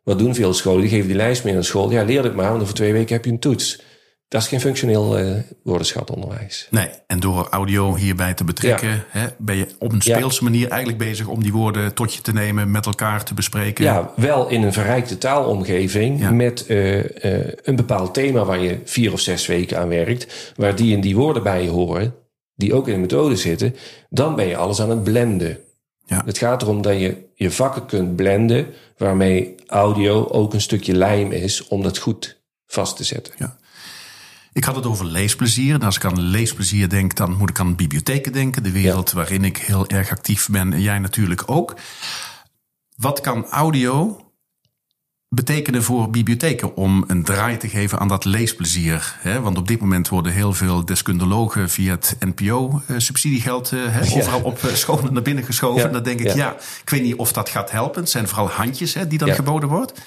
Wat 0.02 0.18
doen 0.18 0.35
veel 0.35 0.54
scholen? 0.54 0.80
Die 0.80 0.90
geven 0.90 1.06
die 1.06 1.16
lijst 1.16 1.44
mee 1.44 1.56
aan 1.56 1.64
school. 1.64 1.90
Ja, 1.90 2.02
leer 2.02 2.25
het 2.25 2.35
maar, 2.35 2.50
want 2.50 2.62
over 2.62 2.75
twee 2.75 2.92
weken 2.92 3.14
heb 3.14 3.25
je 3.25 3.30
een 3.30 3.38
toets. 3.38 3.82
Dat 4.28 4.42
is 4.42 4.49
geen 4.49 4.61
functioneel 4.61 5.18
uh, 5.18 5.35
woordenschatonderwijs. 5.62 6.66
Nee, 6.71 6.88
en 7.06 7.21
door 7.21 7.49
audio 7.50 7.94
hierbij 7.94 8.35
te 8.35 8.44
betrekken, 8.44 8.88
ja. 8.88 9.04
hè, 9.09 9.26
ben 9.38 9.56
je 9.56 9.66
op 9.78 9.92
een 9.92 10.00
speelse 10.00 10.44
ja. 10.44 10.50
manier 10.50 10.68
eigenlijk 10.68 11.02
bezig 11.02 11.26
om 11.26 11.42
die 11.42 11.52
woorden 11.52 11.94
tot 11.94 12.14
je 12.14 12.21
te 12.21 12.32
nemen, 12.32 12.71
met 12.71 12.87
elkaar 12.87 13.25
te 13.25 13.35
bespreken. 13.35 13.85
Ja, 13.85 14.12
wel 14.16 14.49
in 14.49 14.62
een 14.62 14.73
verrijkte 14.73 15.18
taalomgeving 15.18 16.21
ja. 16.21 16.30
met 16.30 16.64
uh, 16.68 16.97
uh, 16.97 17.04
een 17.62 17.76
bepaald 17.76 18.14
thema 18.14 18.44
waar 18.44 18.61
je 18.61 18.78
vier 18.85 19.12
of 19.12 19.21
zes 19.21 19.47
weken 19.47 19.78
aan 19.78 19.88
werkt, 19.88 20.52
waar 20.56 20.76
die 20.76 20.94
en 20.94 21.00
die 21.00 21.16
woorden 21.16 21.42
bij 21.42 21.62
je 21.62 21.71
horen, 21.71 22.14
die 22.62 22.75
ook 22.75 22.87
in 22.87 22.95
de 22.95 23.00
methode 23.00 23.37
zitten, 23.37 23.76
dan 24.11 24.35
ben 24.35 24.47
je 24.47 24.57
alles 24.57 24.81
aan 24.81 24.90
het 24.90 25.04
blenden. 25.04 25.59
Ja. 26.07 26.23
Het 26.25 26.38
gaat 26.38 26.62
erom 26.62 26.83
dat 26.83 26.99
je 26.99 27.16
je 27.35 27.50
vakken 27.50 27.87
kunt 27.87 28.16
blenden, 28.16 28.66
waarmee 28.97 29.54
audio 29.66 30.28
ook 30.28 30.54
een 30.54 30.61
stukje 30.61 30.95
lijm 30.95 31.33
is 31.33 31.69
om 31.69 31.83
dat 31.83 31.99
goed 31.99 32.40
vast 32.66 32.97
te 32.97 33.04
zetten. 33.04 33.35
Ja. 33.38 33.57
Ik 34.52 34.64
had 34.64 34.76
het 34.76 34.87
over 34.87 35.04
leesplezier. 35.04 35.75
En 35.75 35.83
als 35.83 35.97
ik 35.97 36.04
aan 36.04 36.21
leesplezier 36.21 36.88
denk, 36.88 37.14
dan 37.14 37.37
moet 37.37 37.50
ik 37.50 37.61
aan 37.61 37.76
bibliotheken 37.76 38.33
denken. 38.33 38.62
De 38.62 38.73
wereld 38.73 39.11
ja. 39.11 39.16
waarin 39.16 39.45
ik 39.45 39.57
heel 39.57 39.87
erg 39.87 40.11
actief 40.11 40.49
ben. 40.50 40.73
En 40.73 40.81
jij 40.81 40.99
natuurlijk 40.99 41.42
ook. 41.47 41.75
Wat 42.97 43.21
kan 43.21 43.47
audio 43.47 44.21
betekenen 45.34 45.82
voor 45.82 46.10
bibliotheken 46.10 46.76
om 46.76 47.04
een 47.06 47.24
draai 47.24 47.56
te 47.56 47.68
geven 47.68 47.98
aan 47.98 48.08
dat 48.08 48.24
leesplezier? 48.24 49.16
Want 49.42 49.58
op 49.58 49.68
dit 49.68 49.80
moment 49.80 50.08
worden 50.08 50.32
heel 50.32 50.52
veel 50.52 50.84
deskundelogen 50.84 51.70
via 51.70 51.90
het 51.90 52.16
NPO-subsidiegeld 52.20 53.72
eh, 53.72 54.10
ja. 54.10 54.16
overal 54.16 54.42
op 54.42 54.64
eh, 54.64 54.74
scholen 54.74 55.12
naar 55.12 55.22
binnen 55.22 55.44
geschoven. 55.44 55.82
Ja. 55.82 55.88
Dan 55.88 56.02
denk 56.02 56.20
ik, 56.20 56.26
ja. 56.26 56.34
ja. 56.34 56.56
ik 56.82 56.90
weet 56.90 57.02
niet 57.02 57.16
of 57.16 57.32
dat 57.32 57.48
gaat 57.48 57.70
helpen. 57.70 58.00
Het 58.00 58.10
zijn 58.10 58.28
vooral 58.28 58.48
handjes 58.48 58.96
die 59.08 59.18
dan 59.18 59.34
geboden 59.34 59.68
wordt. 59.68 60.00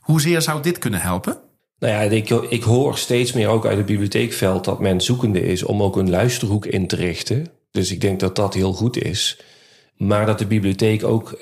Hoezeer 0.00 0.42
zou 0.42 0.62
dit 0.62 0.78
kunnen 0.78 1.00
helpen? 1.00 1.38
Nou 1.78 1.92
ja, 1.92 2.00
ik, 2.00 2.30
ik 2.30 2.62
hoor 2.62 2.98
steeds 2.98 3.32
meer 3.32 3.48
ook 3.48 3.66
uit 3.66 3.76
het 3.76 3.86
bibliotheekveld 3.86 4.64
dat 4.64 4.80
men 4.80 5.00
zoekende 5.00 5.40
is 5.40 5.62
om 5.62 5.82
ook 5.82 5.96
een 5.96 6.10
luisterhoek 6.10 6.66
in 6.66 6.86
te 6.86 6.96
richten. 6.96 7.46
Dus 7.70 7.92
ik 7.92 8.00
denk 8.00 8.20
dat 8.20 8.36
dat 8.36 8.54
heel 8.54 8.72
goed 8.72 9.02
is. 9.02 9.40
Maar 9.96 10.26
dat 10.26 10.38
de 10.38 10.46
bibliotheek 10.46 11.04
ook 11.04 11.38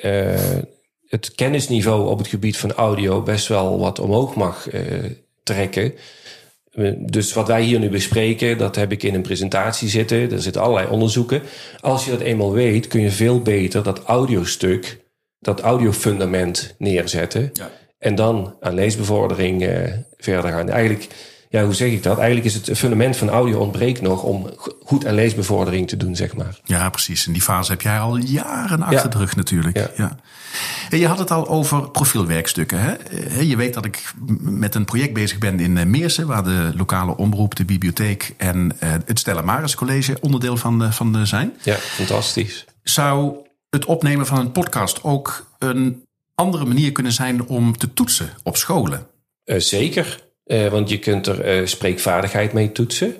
het 1.08 1.34
kennisniveau 1.34 2.08
op 2.08 2.18
het 2.18 2.26
gebied 2.26 2.56
van 2.56 2.72
audio 2.72 3.22
best 3.22 3.46
wel 3.46 3.78
wat 3.78 3.98
omhoog 3.98 4.34
mag 4.34 4.72
uh, 4.72 4.80
trekken. 5.42 5.94
Dus 6.98 7.32
wat 7.32 7.46
wij 7.46 7.62
hier 7.62 7.78
nu 7.78 7.88
bespreken, 7.88 8.58
dat 8.58 8.76
heb 8.76 8.92
ik 8.92 9.02
in 9.02 9.14
een 9.14 9.22
presentatie 9.22 9.88
zitten. 9.88 10.32
Er 10.32 10.42
zitten 10.42 10.62
allerlei 10.62 10.88
onderzoeken. 10.88 11.42
Als 11.80 12.04
je 12.04 12.10
dat 12.10 12.20
eenmaal 12.20 12.52
weet, 12.52 12.86
kun 12.86 13.00
je 13.00 13.10
veel 13.10 13.42
beter 13.42 13.82
dat 13.82 14.02
audiostuk, 14.02 15.00
dat 15.38 15.60
audiofundament 15.60 16.74
neerzetten. 16.78 17.50
Ja. 17.52 17.70
En 17.98 18.14
dan 18.14 18.56
aan 18.60 18.74
leesbevordering 18.74 19.62
uh, 19.62 19.92
verder 20.16 20.50
gaan. 20.50 20.68
Eigenlijk, 20.68 21.06
ja, 21.48 21.64
hoe 21.64 21.74
zeg 21.74 21.90
ik 21.90 22.02
dat? 22.02 22.16
Eigenlijk 22.16 22.46
is 22.46 22.54
het 22.54 22.78
fundament 22.78 23.16
van 23.16 23.28
audio 23.28 23.58
ontbreekt 23.58 24.00
nog 24.00 24.22
om 24.22 24.50
goed 24.84 25.06
aan 25.06 25.14
leesbevordering 25.14 25.88
te 25.88 25.96
doen, 25.96 26.16
zeg 26.16 26.34
maar. 26.34 26.60
Ja, 26.64 26.90
precies. 26.90 27.26
En 27.26 27.32
die 27.32 27.42
fase 27.42 27.70
heb 27.70 27.82
jij 27.82 27.98
al 27.98 28.16
jaren 28.16 28.82
achter 28.82 29.10
de 29.10 29.18
rug 29.18 29.36
natuurlijk. 29.36 29.76
Ja. 29.76 29.90
ja. 29.96 30.16
En 30.90 30.98
je 30.98 31.06
had 31.06 31.18
het 31.18 31.30
al 31.30 31.48
over 31.48 31.90
profielwerkstukken. 31.90 32.78
Hè? 32.78 32.94
Je 33.40 33.56
weet 33.56 33.74
dat 33.74 33.84
ik 33.84 34.12
met 34.40 34.74
een 34.74 34.84
project 34.84 35.12
bezig 35.12 35.38
ben 35.38 35.60
in 35.60 35.78
eh, 35.78 35.86
Meersen, 35.86 36.26
waar 36.26 36.44
de 36.44 36.72
lokale 36.74 37.16
omroep, 37.16 37.54
de 37.54 37.64
bibliotheek 37.64 38.34
en 38.36 38.72
uh, 38.82 38.90
het 39.04 39.18
Stella 39.18 39.42
Maris 39.42 39.74
College 39.74 40.16
onderdeel 40.20 40.56
van, 40.56 40.92
van 40.92 41.26
zijn. 41.26 41.56
Ja, 41.62 41.74
fantastisch. 41.74 42.64
Zou 42.82 43.36
het 43.70 43.84
opnemen 43.84 44.26
van 44.26 44.38
een 44.38 44.52
podcast 44.52 45.02
ook 45.02 45.46
een 45.58 46.04
andere 46.34 46.64
manier 46.64 46.92
kunnen 46.92 47.12
zijn 47.12 47.46
om 47.46 47.76
te 47.76 47.92
toetsen 47.92 48.30
op 48.42 48.56
scholen? 48.56 49.06
Uh, 49.44 49.60
zeker, 49.60 50.25
uh, 50.46 50.68
want 50.68 50.88
je 50.88 50.98
kunt 50.98 51.26
er 51.26 51.60
uh, 51.60 51.66
spreekvaardigheid 51.66 52.52
mee 52.52 52.72
toetsen. 52.72 53.14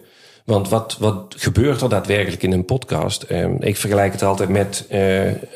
Want 0.45 0.69
wat, 0.69 0.97
wat 0.99 1.35
gebeurt 1.39 1.81
er 1.81 1.89
daadwerkelijk 1.89 2.43
in 2.43 2.53
een 2.53 2.65
podcast? 2.65 3.23
Ehm, 3.23 3.57
ik 3.61 3.77
vergelijk 3.77 4.13
het 4.13 4.23
altijd 4.23 4.49
met 4.49 4.89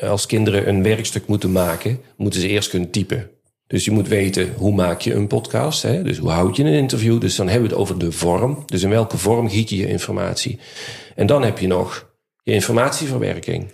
als 0.01 0.25
kinderen 0.25 0.67
een 0.67 0.83
werkstuk 0.83 1.27
moeten 1.27 1.51
maken, 1.51 1.99
moeten 2.17 2.41
ze 2.41 2.47
eerst 2.47 2.69
kunnen 2.69 2.89
typen. 2.89 3.29
Dus 3.67 3.85
je 3.85 3.91
moet 3.91 4.07
weten 4.07 4.53
hoe 4.57 4.73
maak 4.73 5.01
je 5.01 5.13
een 5.13 5.27
podcast. 5.27 5.81
Hè? 5.81 6.03
Dus 6.03 6.17
hoe 6.17 6.29
houd 6.29 6.55
je 6.55 6.63
een 6.63 6.73
interview? 6.73 7.21
Dus 7.21 7.35
dan 7.35 7.47
hebben 7.47 7.69
we 7.69 7.73
het 7.73 7.83
over 7.83 7.99
de 7.99 8.11
vorm. 8.11 8.63
Dus 8.65 8.83
in 8.83 8.89
welke 8.89 9.17
vorm 9.17 9.49
giet 9.49 9.69
je 9.69 9.77
je 9.77 9.87
informatie? 9.87 10.59
En 11.15 11.25
dan 11.25 11.43
heb 11.43 11.59
je 11.59 11.67
nog 11.67 12.11
je 12.43 12.53
informatieverwerking. 12.53 13.71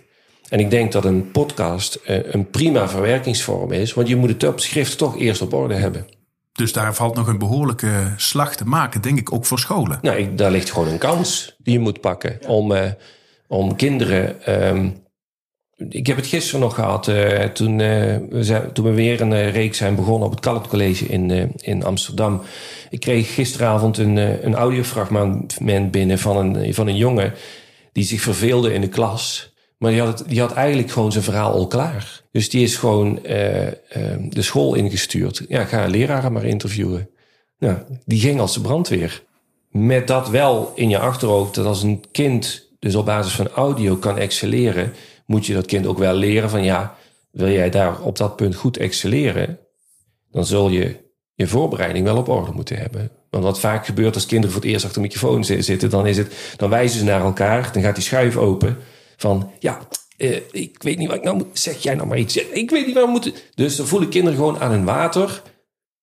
En 0.48 0.60
ik 0.60 0.70
denk 0.70 0.92
dat 0.92 1.04
een 1.04 1.30
podcast 1.30 2.00
een 2.04 2.50
prima 2.50 2.88
verwerkingsvorm 2.88 3.72
is, 3.72 3.94
want 3.94 4.08
je 4.08 4.16
moet 4.16 4.28
het 4.28 4.44
op 4.44 4.60
schrift 4.60 4.98
toch 4.98 5.18
eerst 5.18 5.42
op 5.42 5.52
orde 5.52 5.74
hebben. 5.74 6.17
Dus 6.58 6.72
daar 6.72 6.94
valt 6.94 7.14
nog 7.14 7.26
een 7.26 7.38
behoorlijke 7.38 8.12
slag 8.16 8.56
te 8.56 8.64
maken, 8.64 9.00
denk 9.00 9.18
ik, 9.18 9.32
ook 9.32 9.46
voor 9.46 9.58
scholen. 9.58 9.98
Nou, 10.02 10.16
ik, 10.18 10.38
daar 10.38 10.50
ligt 10.50 10.70
gewoon 10.70 10.88
een 10.88 10.98
kans 10.98 11.56
die 11.58 11.72
je 11.72 11.78
moet 11.78 12.00
pakken 12.00 12.38
om, 12.46 12.72
uh, 12.72 12.82
om 13.46 13.76
kinderen. 13.76 14.54
Um, 14.68 14.96
ik 15.88 16.06
heb 16.06 16.16
het 16.16 16.26
gisteren 16.26 16.60
nog 16.60 16.74
gehad, 16.74 17.08
uh, 17.08 17.44
toen, 17.44 17.70
uh, 17.70 18.16
we 18.28 18.38
zijn, 18.40 18.72
toen 18.72 18.84
we 18.84 18.90
weer 18.90 19.20
een 19.20 19.50
reeks 19.50 19.78
zijn 19.78 19.94
begonnen 19.94 20.26
op 20.26 20.30
het 20.30 20.40
Kallet 20.40 20.66
College 20.66 21.06
in, 21.06 21.52
in 21.56 21.84
Amsterdam. 21.84 22.42
Ik 22.90 23.00
kreeg 23.00 23.34
gisteravond 23.34 23.98
een, 23.98 24.16
een 24.46 24.54
audiofragment 24.54 25.58
binnen 25.90 26.18
van 26.18 26.36
een, 26.36 26.74
van 26.74 26.86
een 26.86 26.96
jongen 26.96 27.34
die 27.92 28.04
zich 28.04 28.20
verveelde 28.20 28.72
in 28.72 28.80
de 28.80 28.88
klas. 28.88 29.47
Maar 29.78 29.90
die 29.90 30.00
had, 30.00 30.24
die 30.26 30.40
had 30.40 30.52
eigenlijk 30.52 30.90
gewoon 30.90 31.12
zijn 31.12 31.24
verhaal 31.24 31.52
al 31.52 31.66
klaar. 31.66 32.22
Dus 32.30 32.50
die 32.50 32.62
is 32.62 32.76
gewoon 32.76 33.18
uh, 33.26 33.66
uh, 33.66 33.72
de 34.28 34.42
school 34.42 34.74
ingestuurd. 34.74 35.44
Ja, 35.48 35.64
ga 35.64 35.86
leraren 35.86 36.32
maar 36.32 36.44
interviewen. 36.44 37.10
Ja, 37.58 37.84
die 38.04 38.20
ging 38.20 38.40
als 38.40 38.54
de 38.54 38.60
brandweer. 38.60 39.22
Met 39.70 40.06
dat 40.06 40.28
wel 40.28 40.72
in 40.74 40.88
je 40.88 40.98
achterhoofd 40.98 41.54
dat 41.54 41.66
als 41.66 41.82
een 41.82 42.04
kind 42.12 42.68
dus 42.78 42.94
op 42.94 43.04
basis 43.04 43.32
van 43.32 43.48
audio 43.48 43.96
kan 43.96 44.18
excelleren, 44.18 44.92
moet 45.26 45.46
je 45.46 45.54
dat 45.54 45.66
kind 45.66 45.86
ook 45.86 45.98
wel 45.98 46.14
leren 46.14 46.50
van 46.50 46.64
ja, 46.64 46.96
wil 47.30 47.50
jij 47.50 47.70
daar 47.70 48.00
op 48.00 48.16
dat 48.16 48.36
punt 48.36 48.54
goed 48.54 48.76
excelleren, 48.76 49.58
dan 50.30 50.46
zul 50.46 50.68
je 50.68 50.96
je 51.34 51.46
voorbereiding 51.46 52.04
wel 52.04 52.16
op 52.16 52.28
orde 52.28 52.52
moeten 52.52 52.76
hebben. 52.76 53.10
Want 53.30 53.44
wat 53.44 53.60
vaak 53.60 53.86
gebeurt 53.86 54.14
als 54.14 54.26
kinderen 54.26 54.52
voor 54.52 54.62
het 54.62 54.70
eerst 54.70 54.84
achter 54.84 55.02
de 55.02 55.08
microfoon 55.08 55.44
zitten, 55.44 55.90
dan 55.90 56.06
is 56.06 56.16
het, 56.16 56.54
dan 56.56 56.70
wijzen 56.70 56.98
ze 56.98 57.04
naar 57.04 57.20
elkaar, 57.20 57.72
dan 57.72 57.82
gaat 57.82 57.94
die 57.94 58.04
schuif 58.04 58.36
open 58.36 58.76
van 59.18 59.50
ja, 59.58 59.78
uh, 60.18 60.36
ik 60.50 60.82
weet 60.82 60.98
niet 60.98 61.08
wat 61.08 61.16
ik 61.16 61.22
nou 61.22 61.36
moet. 61.36 61.46
Zeg 61.52 61.82
jij 61.82 61.94
nou 61.94 62.08
maar 62.08 62.18
iets. 62.18 62.36
Ik 62.36 62.70
weet 62.70 62.86
niet 62.86 62.94
waar 62.94 63.04
we 63.04 63.10
moeten. 63.10 63.32
Dus 63.54 63.76
dan 63.76 63.86
voelen 63.86 64.08
kinderen 64.08 64.38
gewoon 64.38 64.60
aan 64.60 64.70
hun 64.70 64.84
water. 64.84 65.42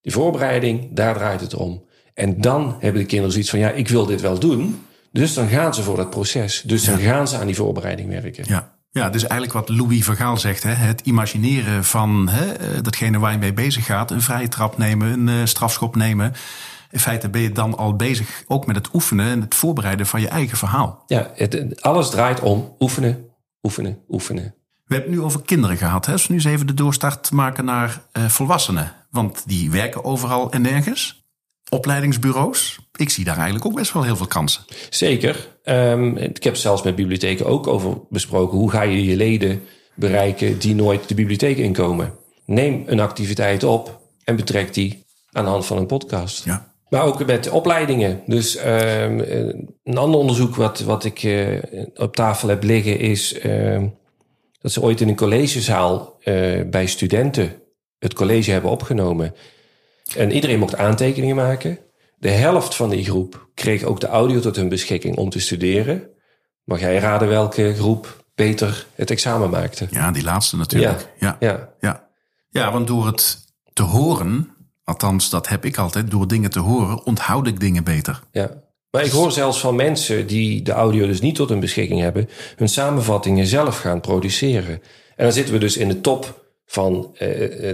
Die 0.02 0.12
voorbereiding, 0.12 0.88
daar 0.92 1.14
draait 1.14 1.42
het 1.42 1.54
om. 1.54 1.84
En 2.14 2.42
dan 2.42 2.76
hebben 2.80 3.02
de 3.02 3.08
kinderen 3.08 3.32
zoiets 3.32 3.50
van 3.50 3.60
ja, 3.60 3.72
ik 3.72 3.88
wil 3.88 4.06
dit 4.06 4.22
wel 4.22 4.40
doen. 4.40 4.86
Dus 5.12 5.34
dan 5.34 5.48
gaan 5.48 5.74
ze 5.74 5.84
voor 5.84 5.98
dat 5.98 6.10
proces. 6.10 6.62
Dus 6.62 6.84
dan 6.84 7.00
gaan 7.00 7.28
ze 7.28 7.38
aan 7.38 7.46
die 7.46 7.56
voorbereiding 7.56 8.10
werken. 8.10 8.44
Ja. 8.48 8.74
Ja, 8.92 9.10
dus 9.10 9.28
eigenlijk 9.28 9.54
wat 9.54 9.78
Louis 9.78 10.04
Vergaal 10.04 10.38
zegt, 10.38 10.64
hè, 10.64 10.70
het 10.70 11.02
imagineren 11.02 11.84
van 11.84 12.30
hè, 12.30 12.52
eh, 12.52 12.82
datgene 12.82 13.20
waar 13.20 13.32
je 13.32 13.38
mee 13.38 13.54
bezig 13.54 13.86
gaat, 13.86 14.12
een 14.12 14.22
vrije 14.22 14.48
trap 14.48 14.78
nemen, 14.78 15.08
een 15.08 15.28
uh, 15.28 15.46
strafschop 15.46 15.96
nemen. 15.96 16.34
In 16.96 17.02
feite 17.02 17.30
ben 17.30 17.42
je 17.42 17.52
dan 17.52 17.78
al 17.78 17.96
bezig 17.96 18.44
ook 18.48 18.66
met 18.66 18.76
het 18.76 18.90
oefenen 18.94 19.26
en 19.26 19.42
het 19.42 19.56
voorbereiden 19.56 20.06
van 20.06 20.22
je 20.22 20.28
eigen 20.28 20.58
verhaal. 20.58 21.04
Ja, 21.08 21.32
het, 21.34 21.82
alles 21.82 22.10
draait 22.10 22.40
om 22.40 22.76
oefenen, 22.80 23.26
oefenen, 23.62 24.00
oefenen. 24.10 24.56
We 24.86 24.94
hebben 24.94 25.12
het 25.12 25.20
nu 25.20 25.26
over 25.26 25.42
kinderen 25.42 25.78
gehad. 25.78 26.06
Hè? 26.06 26.16
We 26.16 26.24
nu 26.28 26.36
eens 26.36 26.46
even 26.46 26.68
de 26.68 26.74
doorstart 26.74 27.32
maken 27.32 27.66
naar 27.66 28.02
uh, 28.14 28.26
volwassenen. 28.26 28.94
Want 29.10 29.44
die 29.46 29.72
werken 29.72 30.04
overal 30.04 30.52
en 30.52 30.62
nergens. 30.62 31.26
Opleidingsbureaus. 31.70 32.80
Ik 32.96 33.10
zie 33.10 33.26
daar 33.26 33.36
eigenlijk 33.36 33.66
ook 33.66 33.76
best 33.76 33.94
wel 33.94 34.04
heel 34.04 34.16
veel 34.16 34.28
kansen. 34.28 34.64
Zeker. 34.90 35.48
Um, 35.64 36.18
ik 36.18 36.44
heb 36.44 36.56
zelfs 36.56 36.84
met 36.84 36.96
bibliotheken 36.96 37.46
ook 37.46 37.68
over 37.68 37.98
besproken. 38.10 38.58
Hoe 38.58 38.72
ga 38.72 38.82
je 38.82 39.06
je 39.06 39.16
leden 39.16 39.62
bereiken 39.96 40.60
die 40.60 40.76
nooit 40.76 41.08
de 41.08 41.16
bibliotheek 41.16 41.58
inkomen? 41.58 42.14
neem 42.46 42.84
een 42.86 43.00
activiteit 43.00 43.64
op 43.64 44.02
en 44.24 44.36
betrek 44.36 44.74
die 44.74 45.06
aan 45.32 45.44
de 45.44 45.50
hand 45.50 45.66
van 45.66 45.78
een 45.78 45.86
podcast. 45.86 46.46
Ja. 46.46 46.75
Maar 46.90 47.04
ook 47.04 47.26
met 47.26 47.50
opleidingen. 47.50 48.22
Dus 48.26 48.56
ehm, 48.56 49.20
een 49.84 49.98
ander 49.98 50.20
onderzoek 50.20 50.56
wat, 50.56 50.80
wat 50.80 51.04
ik 51.04 51.24
eh, 51.24 51.58
op 51.96 52.16
tafel 52.16 52.50
heb 52.50 52.64
liggen 52.64 53.00
is 53.00 53.40
ehm, 53.40 53.88
dat 54.62 54.72
ze 54.72 54.82
ooit 54.82 55.02
in 55.02 55.08
een 55.08 55.16
collegezaal 55.16 56.18
eh, 56.20 56.62
bij 56.70 56.86
studenten 56.86 57.62
het 58.00 58.14
college 58.14 58.52
hebben 58.52 58.72
opgenomen. 58.72 59.34
En 60.16 60.32
iedereen 60.32 60.60
mocht 60.60 60.76
aantekeningen 60.76 61.36
maken. 61.36 61.80
De 62.18 62.30
helft 62.30 62.76
van 62.76 62.90
die 62.90 63.04
groep 63.04 63.50
kreeg 63.54 63.84
ook 63.84 64.00
de 64.00 64.08
audio 64.08 64.40
tot 64.40 64.56
hun 64.56 64.70
beschikking 64.70 65.18
om 65.18 65.30
te 65.30 65.40
studeren. 65.40 66.10
Mag 66.64 66.80
jij 66.80 66.98
raden 66.98 67.28
welke 67.28 67.74
groep 67.74 68.26
beter 68.36 68.88
het 68.96 69.12
examen 69.12 69.50
maakte? 69.50 69.88
Ja, 69.90 70.12
die 70.12 70.24
laatste 70.24 70.58
natuurlijk. 70.58 71.14
Ja, 71.20 71.38
Ja, 71.40 71.74
ja. 71.80 72.10
ja, 72.50 72.72
want 72.72 72.88
door 72.88 73.06
het 73.06 73.54
te 73.74 73.84
horen, 73.84 74.55
althans 74.86 75.30
dat 75.30 75.48
heb 75.48 75.66
ik 75.66 75.78
altijd, 75.78 76.12
door 76.12 76.28
dingen 76.28 76.50
te 76.50 76.60
horen 76.60 77.06
onthoud 77.06 77.48
ik 77.48 77.60
dingen 77.60 77.84
beter. 77.84 78.22
ja. 78.32 78.64
Maar 78.96 79.06
ik 79.06 79.12
hoor 79.12 79.32
zelfs 79.32 79.60
van 79.60 79.76
mensen 79.76 80.28
die 80.28 80.62
de 80.62 80.72
audio 80.72 81.08
dus 81.08 81.22
niet 81.22 81.36
tot 81.36 81.50
hun 81.50 81.60
beschikking 81.60 82.00
hebben, 82.02 82.30
hun 82.56 82.70
samenvattingen 82.70 83.46
zelf 83.46 83.78
gaan 83.78 84.02
produceren. 84.02 84.82
En 85.16 85.24
dan 85.24 85.32
zitten 85.34 85.54
we 85.54 85.60
dus 85.60 85.78
in 85.78 85.88
de 85.88 86.02
top 86.02 86.46
van 86.66 87.16
eh, 87.18 87.28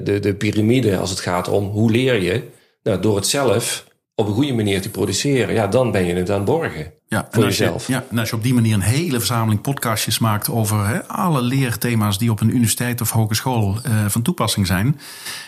de, 0.04 0.20
de 0.22 0.34
piramide 0.34 0.98
als 0.98 1.10
het 1.10 1.20
gaat 1.20 1.48
om 1.48 1.70
hoe 1.70 1.92
leer 1.92 2.22
je. 2.22 2.44
Nou, 2.84 3.02
door 3.02 3.16
het 3.16 3.28
zelf 3.28 3.86
op 4.22 4.28
een 4.28 4.34
goede 4.34 4.54
manier 4.54 4.82
te 4.82 4.90
produceren, 4.90 5.54
ja, 5.54 5.68
dan 5.68 5.92
ben 5.92 6.06
je 6.06 6.14
het 6.14 6.30
aan 6.30 6.36
het 6.36 6.46
borgen. 6.46 6.92
Ja, 7.08 7.28
Voor 7.32 7.44
jezelf. 7.44 7.88
Je, 7.88 7.94
ja, 7.94 8.06
en 8.10 8.18
als 8.18 8.30
je 8.30 8.36
op 8.36 8.44
die 8.44 8.54
manier 8.54 8.74
een 8.74 8.82
hele 8.82 9.18
verzameling 9.18 9.62
podcastjes 9.62 10.20
maakt 10.20 10.50
over 10.50 11.04
alle 11.04 11.42
leerthema's 11.42 12.18
die 12.18 12.32
op 12.32 12.42
een 12.42 12.50
universiteit 12.50 13.02
of 13.02 13.12
hogeschool 13.12 13.78
eh, 13.84 14.06
van 14.08 14.22
toepassing 14.22 14.68
zijn, 14.68 15.00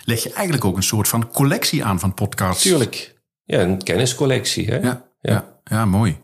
leg 0.06 0.24
je 0.24 0.34
eigenlijk 0.34 0.66
ook 0.66 0.76
een 0.76 0.84
soort 0.84 1.08
van 1.08 1.32
collectie 1.32 1.84
aan 1.84 2.00
van 2.00 2.14
podcasts. 2.14 2.64
Tuurlijk. 2.64 3.16
Ja, 3.44 3.62
een 3.62 3.84
kenniscollectie. 3.84 4.68
Hè? 4.68 4.78
Ja, 4.78 5.04
ja. 5.22 5.46
ja, 5.64 5.86
mooi. 5.86 6.18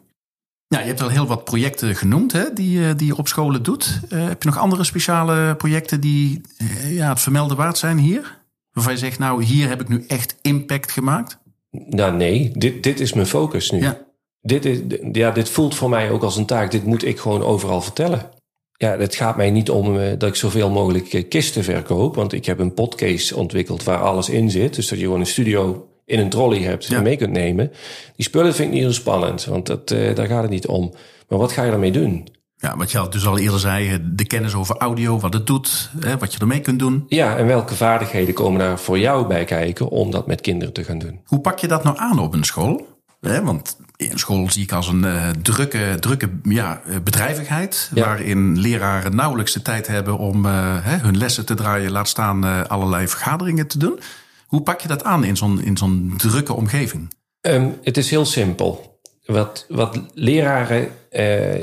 Ja, 0.67 0.79
je 0.79 0.85
hebt 0.85 1.01
al 1.01 1.09
heel 1.09 1.27
wat 1.27 1.43
projecten 1.43 1.95
genoemd 1.95 2.31
hè, 2.31 2.53
die, 2.53 2.87
eh, 2.87 2.95
die 2.95 3.07
je 3.07 3.17
op 3.17 3.27
scholen 3.27 3.63
doet. 3.63 3.99
Eh, 4.09 4.27
heb 4.27 4.43
je 4.43 4.49
nog 4.49 4.57
andere 4.57 4.83
speciale 4.83 5.55
projecten 5.55 6.01
die 6.01 6.41
ja, 6.87 7.09
het 7.09 7.21
vermelden 7.21 7.57
waard 7.57 7.77
zijn 7.77 7.97
hier? 7.97 8.37
Waarvan 8.71 8.93
je 8.93 8.99
zegt, 8.99 9.19
nou, 9.19 9.43
hier 9.43 9.69
heb 9.69 9.81
ik 9.81 9.87
nu 9.87 10.05
echt 10.07 10.35
impact 10.41 10.91
gemaakt? 10.91 11.38
Nou 11.71 12.13
nee, 12.15 12.51
dit, 12.53 12.83
dit 12.83 12.99
is 12.99 13.13
mijn 13.13 13.27
focus 13.27 13.71
nu. 13.71 13.81
Ja. 13.81 14.07
Dit, 14.41 14.65
is, 14.65 14.79
ja, 15.11 15.31
dit 15.31 15.49
voelt 15.49 15.75
voor 15.75 15.89
mij 15.89 16.11
ook 16.11 16.23
als 16.23 16.37
een 16.37 16.45
taak. 16.45 16.71
Dit 16.71 16.85
moet 16.85 17.05
ik 17.05 17.19
gewoon 17.19 17.43
overal 17.43 17.81
vertellen. 17.81 18.29
Ja, 18.77 18.97
het 18.97 19.15
gaat 19.15 19.37
mij 19.37 19.51
niet 19.51 19.69
om 19.69 19.99
eh, 19.99 20.09
dat 20.17 20.29
ik 20.29 20.35
zoveel 20.35 20.69
mogelijk 20.69 21.13
eh, 21.13 21.27
kisten 21.29 21.63
verkoop. 21.63 22.15
Want 22.15 22.33
ik 22.33 22.45
heb 22.45 22.59
een 22.59 22.73
podcast 22.73 23.33
ontwikkeld 23.33 23.83
waar 23.83 24.01
alles 24.01 24.29
in 24.29 24.51
zit. 24.51 24.75
Dus 24.75 24.87
dat 24.87 24.97
je 24.99 25.03
gewoon 25.03 25.19
een 25.19 25.25
studio 25.25 25.87
in 26.05 26.19
een 26.19 26.29
trolley 26.29 26.59
hebt 26.59 26.85
Ja. 26.85 26.97
en 26.97 27.03
mee 27.03 27.17
kunt 27.17 27.31
nemen. 27.31 27.71
Die 28.15 28.25
spullen 28.25 28.53
vind 28.55 28.67
ik 28.67 28.73
niet 28.73 28.83
zo 28.83 28.91
spannend, 28.91 29.45
want 29.45 29.65
dat, 29.65 29.91
eh, 29.91 30.15
daar 30.15 30.27
gaat 30.27 30.41
het 30.41 30.51
niet 30.51 30.67
om. 30.67 30.93
Maar 31.27 31.39
wat 31.39 31.51
ga 31.51 31.63
je 31.63 31.69
daarmee 31.69 31.91
doen? 31.91 32.27
Ja, 32.61 32.77
wat 32.77 32.91
je 32.91 32.97
al 32.97 33.09
dus 33.09 33.27
al 33.27 33.37
eerder 33.37 33.59
zei, 33.59 33.99
de 34.01 34.25
kennis 34.25 34.53
over 34.53 34.77
audio, 34.77 35.19
wat 35.19 35.33
het 35.33 35.47
doet, 35.47 35.91
hè, 35.99 36.17
wat 36.17 36.33
je 36.33 36.39
ermee 36.39 36.59
kunt 36.59 36.79
doen. 36.79 37.05
Ja, 37.07 37.37
en 37.37 37.45
welke 37.45 37.75
vaardigheden 37.75 38.33
komen 38.33 38.59
daar 38.59 38.79
voor 38.79 38.99
jou 38.99 39.27
bij 39.27 39.45
kijken 39.45 39.89
om 39.89 40.11
dat 40.11 40.27
met 40.27 40.41
kinderen 40.41 40.73
te 40.73 40.83
gaan 40.83 40.99
doen? 40.99 41.19
Hoe 41.25 41.39
pak 41.39 41.59
je 41.59 41.67
dat 41.67 41.83
nou 41.83 41.97
aan 41.97 42.19
op 42.19 42.33
een 42.33 42.43
school? 42.43 42.87
Hè, 43.21 43.43
want 43.43 43.77
een 43.97 44.19
school 44.19 44.49
zie 44.49 44.63
ik 44.63 44.71
als 44.71 44.87
een 44.87 45.05
eh, 45.05 45.29
drukke, 45.29 45.97
drukke 45.99 46.29
ja, 46.43 46.81
eh, 46.85 46.95
bedrijvigheid. 47.03 47.91
Ja. 47.93 48.05
Waarin 48.05 48.59
leraren 48.59 49.15
nauwelijks 49.15 49.53
de 49.53 49.61
tijd 49.61 49.87
hebben 49.87 50.17
om 50.17 50.45
eh, 50.45 50.77
hè, 50.81 50.97
hun 50.97 51.17
lessen 51.17 51.45
te 51.45 51.53
draaien. 51.53 51.91
Laat 51.91 52.07
staan 52.07 52.67
allerlei 52.67 53.07
vergaderingen 53.07 53.67
te 53.67 53.77
doen. 53.77 53.99
Hoe 54.47 54.61
pak 54.61 54.81
je 54.81 54.87
dat 54.87 55.03
aan 55.03 55.23
in 55.23 55.37
zo'n, 55.37 55.61
in 55.61 55.77
zo'n 55.77 56.13
drukke 56.17 56.53
omgeving? 56.53 57.13
Ehm, 57.41 57.69
het 57.83 57.97
is 57.97 58.09
heel 58.09 58.25
simpel. 58.25 58.99
Wat, 59.25 59.65
wat 59.69 59.99
leraren 60.13 60.91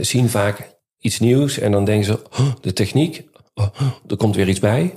zien 0.01 0.31
vaak 0.31 0.76
iets 1.07 1.19
nieuws 1.19 1.59
en 1.59 1.73
dan 1.73 1.85
denken 1.85 2.05
ze: 2.05 2.23
"Oh, 2.39 2.53
de 2.61 2.73
techniek, 2.73 3.25
oh, 3.55 3.67
er 4.07 4.17
komt 4.17 4.37
weer 4.37 4.49
iets 4.49 4.61
bij. 4.61 4.95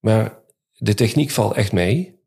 Maar 0.00 0.38
de 0.76 0.94
techniek 0.94 1.30
valt 1.30 1.54
echt 1.54 1.72
mee. 1.72 2.18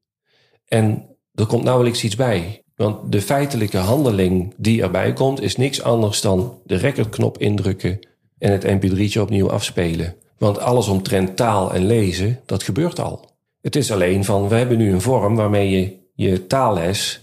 En 0.67 1.17
er 1.33 1.45
komt 1.45 1.63
nauwelijks 1.63 2.03
iets 2.03 2.15
bij. 2.15 2.63
Want 2.75 3.12
de 3.12 3.21
feitelijke 3.21 3.77
handeling 3.77 4.53
die 4.57 4.81
erbij 4.81 5.13
komt, 5.13 5.41
is 5.41 5.55
niks 5.55 5.81
anders 5.81 6.21
dan 6.21 6.62
de 6.65 6.75
recordknop 6.75 7.38
indrukken 7.38 7.99
en 8.38 8.51
het 8.51 8.65
mp3'tje 8.65 9.21
opnieuw 9.21 9.51
afspelen. 9.51 10.15
Want 10.38 10.59
alles 10.59 10.88
omtrent 10.88 11.36
taal 11.36 11.73
en 11.73 11.86
lezen, 11.86 12.39
dat 12.45 12.63
gebeurt 12.63 12.99
al. 12.99 13.31
Het 13.62 13.75
is 13.75 13.91
alleen 13.91 14.25
van, 14.25 14.47
we 14.47 14.55
hebben 14.55 14.77
nu 14.77 14.91
een 14.91 15.01
vorm 15.01 15.36
waarmee 15.36 15.69
je 15.69 15.97
je 16.13 16.47
taalles 16.47 17.22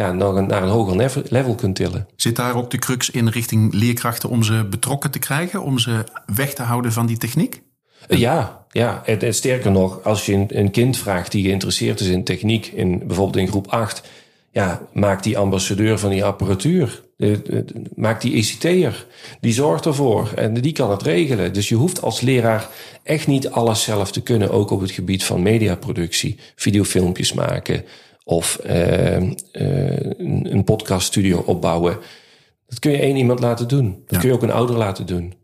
ja, 0.00 0.12
nog 0.12 0.34
een, 0.34 0.46
naar 0.46 0.62
een 0.62 0.68
hoger 0.68 1.24
level- 1.28 1.54
kunt 1.54 1.74
tillen. 1.76 2.06
Zit 2.16 2.36
daar 2.36 2.54
ook 2.54 2.70
de 2.70 2.78
crux 2.78 3.10
in 3.10 3.28
richting 3.28 3.74
leerkrachten 3.74 4.28
om 4.28 4.42
ze 4.42 4.64
betrokken 4.70 5.10
te 5.10 5.18
krijgen? 5.18 5.62
Om 5.62 5.78
ze 5.78 6.04
weg 6.34 6.54
te 6.54 6.62
houden 6.62 6.92
van 6.92 7.06
die 7.06 7.18
techniek? 7.18 7.62
Eh, 8.08 8.18
Ja, 8.18 8.64
ja. 8.70 9.02
En, 9.04 9.20
en 9.20 9.34
sterker 9.34 9.70
nog, 9.70 10.04
als 10.04 10.26
je 10.26 10.32
een, 10.32 10.46
een 10.48 10.70
kind 10.70 10.96
vraagt 10.96 11.32
die 11.32 11.44
geïnteresseerd 11.44 12.00
is 12.00 12.08
in 12.08 12.24
techniek, 12.24 12.66
in, 12.66 12.98
bijvoorbeeld 13.06 13.36
in 13.36 13.48
groep 13.48 13.66
8, 13.66 14.02
ja, 14.52 14.80
maak 14.92 15.22
die 15.22 15.38
ambassadeur 15.38 15.98
van 15.98 16.10
die 16.10 16.24
apparatuur. 16.24 17.02
Eh, 17.16 17.32
eh, 17.32 17.64
Maak 17.94 18.20
die 18.20 18.34
ECT'er. 18.34 19.06
Die 19.40 19.52
zorgt 19.52 19.86
ervoor 19.86 20.32
en 20.34 20.54
die 20.54 20.72
kan 20.72 20.90
het 20.90 21.02
regelen. 21.02 21.52
Dus 21.52 21.68
je 21.68 21.74
hoeft 21.74 22.02
als 22.02 22.20
leraar 22.20 22.68
echt 23.02 23.26
niet 23.26 23.50
alles 23.50 23.82
zelf 23.82 24.12
te 24.12 24.20
kunnen, 24.22 24.50
ook 24.50 24.70
op 24.70 24.80
het 24.80 24.90
gebied 24.90 25.24
van 25.24 25.42
mediaproductie, 25.42 26.38
videofilmpjes 26.56 27.32
maken 27.32 27.84
of 28.30 28.56
eh, 28.56 29.16
eh, 29.16 29.32
een, 30.18 30.64
podcaststudio 30.64 31.38
opbouwen. 31.38 31.98
Dat 32.66 32.78
kun 32.78 32.90
je 32.90 32.98
één 32.98 33.16
iemand 33.16 33.40
laten 33.40 33.68
doen. 33.68 33.90
Dat 33.90 34.04
Ja. 34.06 34.18
kun 34.18 34.28
je 34.28 34.34
ook 34.34 34.42
een 34.42 34.50
ouder 34.50 34.76
laten 34.76 35.06
doen. 35.06 35.34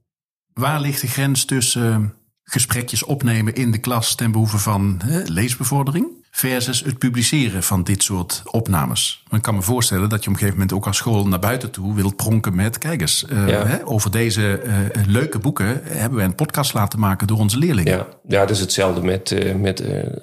Waar 0.52 0.80
ligt 0.80 1.00
de 1.00 1.06
grens 1.06 1.44
tussen 1.44 1.92
eh, 1.92 2.04
gesprekjes 2.42 3.02
opnemen 3.02 3.54
in 3.54 3.70
de 3.70 3.78
klas 3.78 4.14
ten 4.14 4.32
behoeve 4.32 4.58
van 4.58 5.00
hè, 5.04 5.22
leesbevordering 5.22 6.25
versus 6.36 6.84
het 6.84 6.98
publiceren 6.98 7.62
van 7.62 7.82
dit 7.82 8.02
soort 8.02 8.42
opnames? 8.44 9.22
Ik 9.30 9.42
kan 9.42 9.54
me 9.54 9.62
voorstellen 9.62 10.08
dat 10.08 10.24
je 10.24 10.28
op 10.28 10.32
een 10.32 10.38
gegeven 10.38 10.58
moment 10.58 10.72
ook 10.76 10.86
als 10.86 10.96
school 10.96 11.26
naar 11.26 11.38
buiten 11.38 11.70
toe 11.70 11.94
wilt 11.94 12.16
pronken 12.16 12.54
met, 12.54 12.78
kijk 12.78 13.00
eens, 13.00 13.26
eh, 13.26 13.48
Ja. 13.48 13.66
hè, 13.66 13.86
over 13.86 14.10
deze 14.10 14.58
eh, 14.58 14.74
leuke 15.06 15.38
boeken 15.38 15.80
hebben 15.84 16.18
we 16.18 16.24
een 16.24 16.34
podcast 16.34 16.74
laten 16.74 16.98
maken 16.98 17.26
door 17.26 17.38
onze 17.38 17.58
leerlingen. 17.58 17.92
Ja, 17.92 18.06
ja 18.28 18.40
dat 18.40 18.50
is 18.50 18.60
hetzelfde 18.60 19.02
met, 19.02 19.30
eh, 19.30 19.54
met 19.54 19.82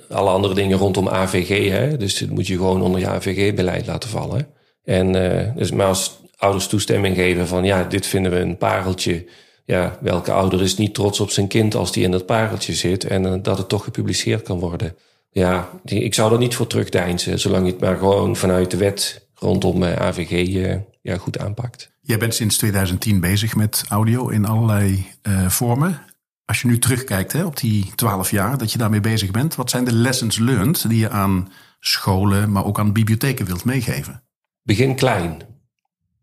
alle 0.09 0.29
andere 0.29 0.53
dingen 0.53 0.77
rondom 0.77 1.09
AVG. 1.09 1.69
Hè? 1.69 1.97
Dus 1.97 2.17
dat 2.17 2.29
moet 2.29 2.47
je 2.47 2.55
gewoon 2.55 2.81
onder 2.81 2.99
je 2.99 3.07
AVG-beleid 3.07 3.87
laten 3.87 4.09
vallen. 4.09 4.47
En 4.83 5.11
dus, 5.55 5.71
maar 5.71 5.87
als 5.87 6.19
ouders 6.37 6.67
toestemming 6.67 7.15
geven 7.15 7.47
van 7.47 7.63
ja, 7.63 7.83
dit 7.83 8.07
vinden 8.07 8.31
we 8.31 8.39
een 8.39 8.57
pareltje. 8.57 9.25
Ja, 9.65 9.97
welke 10.01 10.31
ouder 10.31 10.61
is 10.61 10.77
niet 10.77 10.93
trots 10.93 11.19
op 11.19 11.29
zijn 11.29 11.47
kind 11.47 11.75
als 11.75 11.91
die 11.91 12.03
in 12.03 12.11
dat 12.11 12.25
pareltje 12.25 12.73
zit 12.73 13.03
en 13.03 13.41
dat 13.41 13.57
het 13.57 13.69
toch 13.69 13.83
gepubliceerd 13.83 14.41
kan 14.41 14.59
worden? 14.59 14.95
Ja, 15.33 15.69
die, 15.83 16.03
ik 16.03 16.13
zou 16.13 16.33
er 16.33 16.37
niet 16.37 16.55
voor 16.55 16.67
terugdeinzen, 16.67 17.39
zolang 17.39 17.65
je 17.65 17.71
het 17.71 17.81
maar 17.81 17.97
gewoon 17.97 18.35
vanuit 18.35 18.71
de 18.71 18.77
wet 18.77 19.27
rondom 19.33 19.83
eh, 19.83 19.95
AVG 19.95 20.31
eh, 20.31 20.79
ja, 21.01 21.17
goed 21.17 21.39
aanpakt. 21.39 21.91
Jij 22.01 22.17
bent 22.17 22.35
sinds 22.35 22.57
2010 22.57 23.19
bezig 23.19 23.55
met 23.55 23.83
audio 23.89 24.29
in 24.29 24.45
allerlei 24.45 25.05
eh, 25.21 25.49
vormen. 25.49 26.01
Als 26.45 26.61
je 26.61 26.67
nu 26.67 26.79
terugkijkt 26.79 27.31
hè, 27.31 27.43
op 27.43 27.57
die 27.57 27.91
12 27.95 28.31
jaar 28.31 28.57
dat 28.57 28.71
je 28.71 28.77
daarmee 28.77 28.99
bezig 28.99 29.31
bent, 29.31 29.55
wat 29.55 29.69
zijn 29.69 29.83
de 29.83 29.93
lessons 29.93 30.37
learned 30.37 30.89
die 30.89 30.99
je 30.99 31.09
aan 31.09 31.51
scholen, 31.79 32.51
maar 32.51 32.65
ook 32.65 32.79
aan 32.79 32.93
bibliotheken 32.93 33.45
wilt 33.45 33.65
meegeven? 33.65 34.23
begin 34.63 34.95
klein. 34.95 35.52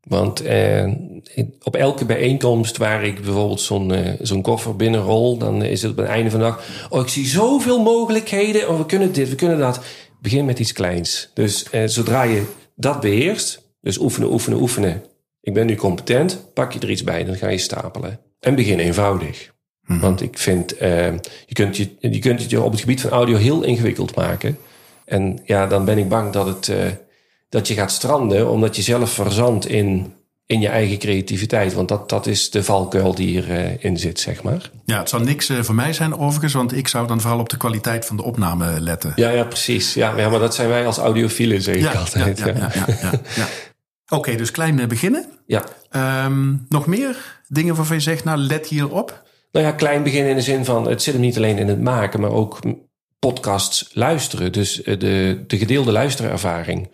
Want 0.00 0.42
eh, 0.42 0.92
op 1.62 1.76
elke 1.76 2.04
bijeenkomst 2.04 2.76
waar 2.76 3.04
ik 3.04 3.22
bijvoorbeeld 3.22 3.60
zo'n 3.60 3.94
eh, 3.94 4.12
zo'n 4.20 4.42
koffer 4.42 4.76
binnenrol, 4.76 5.36
dan 5.36 5.62
is 5.62 5.82
het 5.82 5.90
op 5.90 5.96
het 5.96 6.06
einde 6.06 6.30
van 6.30 6.40
de 6.40 6.46
dag. 6.46 6.86
Oh, 6.88 7.00
ik 7.00 7.08
zie 7.08 7.26
zoveel 7.26 7.82
mogelijkheden. 7.82 8.68
Oh, 8.68 8.78
we 8.78 8.86
kunnen 8.86 9.12
dit, 9.12 9.28
we 9.28 9.34
kunnen 9.34 9.58
dat. 9.58 9.80
Begin 10.20 10.44
met 10.44 10.58
iets 10.58 10.72
kleins. 10.72 11.30
Dus 11.34 11.70
eh, 11.70 11.82
zodra 11.86 12.22
je 12.22 12.44
dat 12.74 13.00
beheerst, 13.00 13.62
dus 13.80 13.98
oefenen, 13.98 14.32
oefenen, 14.32 14.60
oefenen. 14.60 15.02
Ik 15.40 15.54
ben 15.54 15.66
nu 15.66 15.74
competent, 15.74 16.52
pak 16.54 16.72
je 16.72 16.78
er 16.78 16.90
iets 16.90 17.04
bij, 17.04 17.24
dan 17.24 17.36
ga 17.36 17.48
je 17.48 17.58
stapelen. 17.58 18.20
En 18.40 18.54
begin 18.54 18.78
eenvoudig. 18.78 19.52
Want 19.98 20.20
ik 20.22 20.38
vind, 20.38 20.76
eh, 20.76 21.12
je, 21.46 21.54
kunt 21.54 21.76
je, 21.76 21.88
je 21.98 22.18
kunt 22.18 22.40
het 22.40 22.50
je 22.50 22.62
op 22.62 22.70
het 22.70 22.80
gebied 22.80 23.00
van 23.00 23.10
audio 23.10 23.36
heel 23.36 23.62
ingewikkeld 23.62 24.14
maken. 24.14 24.58
En 25.04 25.38
ja, 25.44 25.66
dan 25.66 25.84
ben 25.84 25.98
ik 25.98 26.08
bang 26.08 26.32
dat, 26.32 26.46
het, 26.46 26.68
eh, 26.68 26.76
dat 27.50 27.68
je 27.68 27.74
gaat 27.74 27.92
stranden, 27.92 28.50
omdat 28.50 28.76
je 28.76 28.82
zelf 28.82 29.10
verzandt 29.10 29.66
in, 29.66 30.12
in 30.46 30.60
je 30.60 30.68
eigen 30.68 30.98
creativiteit. 30.98 31.74
Want 31.74 31.88
dat, 31.88 32.08
dat 32.08 32.26
is 32.26 32.50
de 32.50 32.64
valkuil 32.64 33.14
die 33.14 33.28
hierin 33.28 33.82
in 33.82 33.96
zit, 33.96 34.20
zeg 34.20 34.42
maar. 34.42 34.70
Ja, 34.84 34.98
het 34.98 35.08
zal 35.08 35.20
niks 35.20 35.48
eh, 35.48 35.62
voor 35.62 35.74
mij 35.74 35.92
zijn 35.92 36.18
overigens, 36.18 36.52
want 36.52 36.76
ik 36.76 36.88
zou 36.88 37.06
dan 37.06 37.20
vooral 37.20 37.38
op 37.38 37.48
de 37.48 37.56
kwaliteit 37.56 38.06
van 38.06 38.16
de 38.16 38.22
opname 38.22 38.80
letten. 38.80 39.12
Ja, 39.16 39.30
ja, 39.30 39.44
precies. 39.44 39.94
Ja, 39.94 40.16
ja, 40.16 40.28
maar 40.28 40.38
dat 40.38 40.54
zijn 40.54 40.68
wij 40.68 40.86
als 40.86 40.98
audiofielen, 40.98 41.62
zeg 41.62 41.74
ik 41.74 41.94
altijd. 41.94 42.38
ja, 42.38 42.46
ja, 42.46 42.54
ja, 42.54 42.84
ja, 43.00 43.20
ja. 43.34 43.48
Oké, 44.16 44.36
dus 44.36 44.50
klein 44.50 44.80
eh, 44.80 44.86
beginnen. 44.86 45.24
Ja. 45.46 45.64
Ehm, 45.90 46.54
nog 46.68 46.86
meer 46.86 47.40
dingen 47.48 47.74
waarvan 47.74 47.96
je 47.96 48.02
zegt, 48.02 48.24
nou 48.24 48.38
let 48.38 48.66
hierop. 48.66 49.22
Nou 49.52 49.66
ja, 49.66 49.72
klein 49.72 50.02
beginnen 50.02 50.30
in 50.30 50.36
de 50.36 50.42
zin 50.42 50.64
van, 50.64 50.88
het 50.88 51.02
zit 51.02 51.12
hem 51.12 51.22
niet 51.22 51.36
alleen 51.36 51.58
in 51.58 51.68
het 51.68 51.80
maken, 51.80 52.20
maar 52.20 52.30
ook 52.30 52.58
podcasts 53.18 53.90
luisteren. 53.92 54.52
Dus 54.52 54.82
eh, 54.82 54.98
de, 54.98 55.44
de 55.46 55.58
gedeelde 55.58 55.92
luisterervaring. 55.92 56.90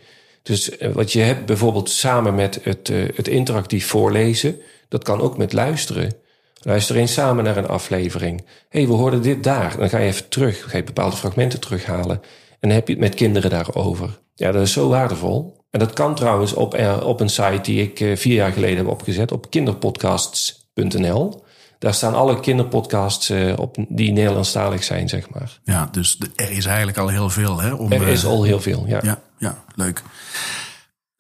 Dus 0.47 0.77
eh, 0.77 0.93
wat 0.93 1.13
je 1.13 1.21
hebt 1.21 1.47
bijvoorbeeld 1.47 1.91
samen 1.91 2.35
met 2.35 2.61
het, 2.63 2.89
eh, 2.89 2.99
het 3.15 3.29
interactief 3.29 3.87
voorlezen, 3.87 4.61
dat 4.89 5.05
kan 5.05 5.21
ook 5.21 5.37
met 5.37 5.53
luisteren. 5.53 6.15
Luister 6.63 6.97
eens 6.97 7.13
samen 7.13 7.45
naar 7.45 7.57
een 7.57 7.69
aflevering. 7.69 8.45
Hé, 8.69 8.79
hey, 8.79 8.89
we 8.89 8.95
hoorden 8.95 9.23
dit 9.23 9.45
daar. 9.45 9.77
Dan 9.79 9.89
ga 9.89 9.99
je 9.99 10.07
even 10.07 10.29
terug, 10.29 10.71
ga 10.71 10.77
je 10.77 10.85
bepaalde 10.85 11.17
fragmenten 11.17 11.61
terughalen. 11.61 12.21
En 12.51 12.69
dan 12.69 12.71
heb 12.71 12.87
je 12.87 12.93
het 12.93 13.03
met 13.03 13.15
kinderen 13.15 13.51
daarover. 13.51 14.19
Ja, 14.35 14.53
dat 14.53 14.63
is 14.63 14.73
zo 14.73 14.89
waardevol. 14.89 15.57
En 15.71 15.79
dat 15.79 15.93
kan 15.93 16.15
trouwens 16.15 16.53
op, 16.53 17.01
op 17.03 17.21
een 17.21 17.29
site 17.29 17.61
die 17.63 17.93
ik 17.93 18.19
vier 18.19 18.35
jaar 18.35 18.53
geleden 18.53 18.77
heb 18.77 18.87
opgezet, 18.87 19.33
op 19.33 19.51
kinderpodcasts.nl. 19.51 21.45
Daar 21.79 21.95
staan 21.95 22.15
alle 22.15 22.41
kinderpodcasts 22.41 23.33
op 23.57 23.77
die 23.89 24.13
Nederlandstalig 24.13 24.85
zijn, 24.85 25.09
zeg 25.09 25.31
maar. 25.31 25.59
Ja, 25.65 25.89
dus 25.93 26.19
er 26.37 26.51
is 26.51 26.67
eigenlijk 26.67 26.99
al 26.99 27.09
heel 27.09 27.31
veel. 27.31 27.61
Hè, 27.61 27.73
om, 27.73 27.93
er 27.93 28.09
is 28.09 28.25
al 28.25 28.43
heel 28.43 28.61
veel, 28.61 28.85
ja. 28.87 29.01
Ja, 29.03 29.23
ja 29.39 29.65
leuk. 29.75 30.03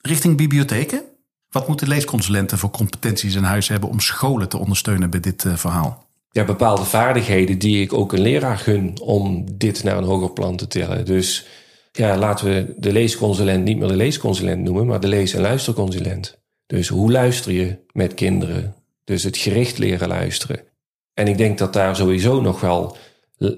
Richting 0.01 0.37
bibliotheken? 0.37 1.03
Wat 1.49 1.69
moeten 1.69 1.89
leesconsulenten 1.89 2.59
voor 2.59 2.71
competenties 2.71 3.35
in 3.35 3.43
huis 3.43 3.69
hebben 3.69 3.89
om 3.89 4.01
scholen 4.01 4.49
te 4.49 4.59
ondersteunen 4.59 5.11
bij 5.11 5.21
dit 5.21 5.45
uh, 5.45 5.57
verhaal? 5.57 6.07
Ja, 6.31 6.45
bepaalde 6.45 6.85
vaardigheden 6.85 7.59
die 7.59 7.83
ik 7.83 7.93
ook 7.93 8.13
een 8.13 8.21
leraar 8.21 8.59
gun 8.59 9.01
om 9.01 9.45
dit 9.59 9.83
naar 9.85 9.97
een 9.97 10.05
hoger 10.05 10.31
plan 10.31 10.57
te 10.57 10.69
tillen. 10.69 11.05
Dus 11.05 11.47
ja, 11.93 12.17
laten 12.17 12.47
we 12.47 12.75
de 12.77 12.93
leesconsulent 12.93 13.65
niet 13.65 13.79
meer 13.79 13.89
de 13.89 13.97
leesconsulent 13.97 14.63
noemen, 14.63 14.87
maar 14.87 15.01
de 15.01 15.09
lees- 15.09 15.35
en 15.35 15.41
luisterconsulent. 15.41 16.39
Dus 16.67 16.89
hoe 16.89 17.13
luister 17.13 17.53
je 17.53 17.79
met 17.93 18.15
kinderen? 18.15 18.75
Dus 19.05 19.23
het 19.23 19.37
gericht 19.37 19.79
leren 19.79 20.09
luisteren. 20.09 20.61
En 21.15 21.29
ik 21.29 21.39
denk 21.39 21.59
dat 21.59 21.73
daar 21.73 21.97
sowieso 21.97 22.41
nog 22.41 22.61
wel 22.61 22.97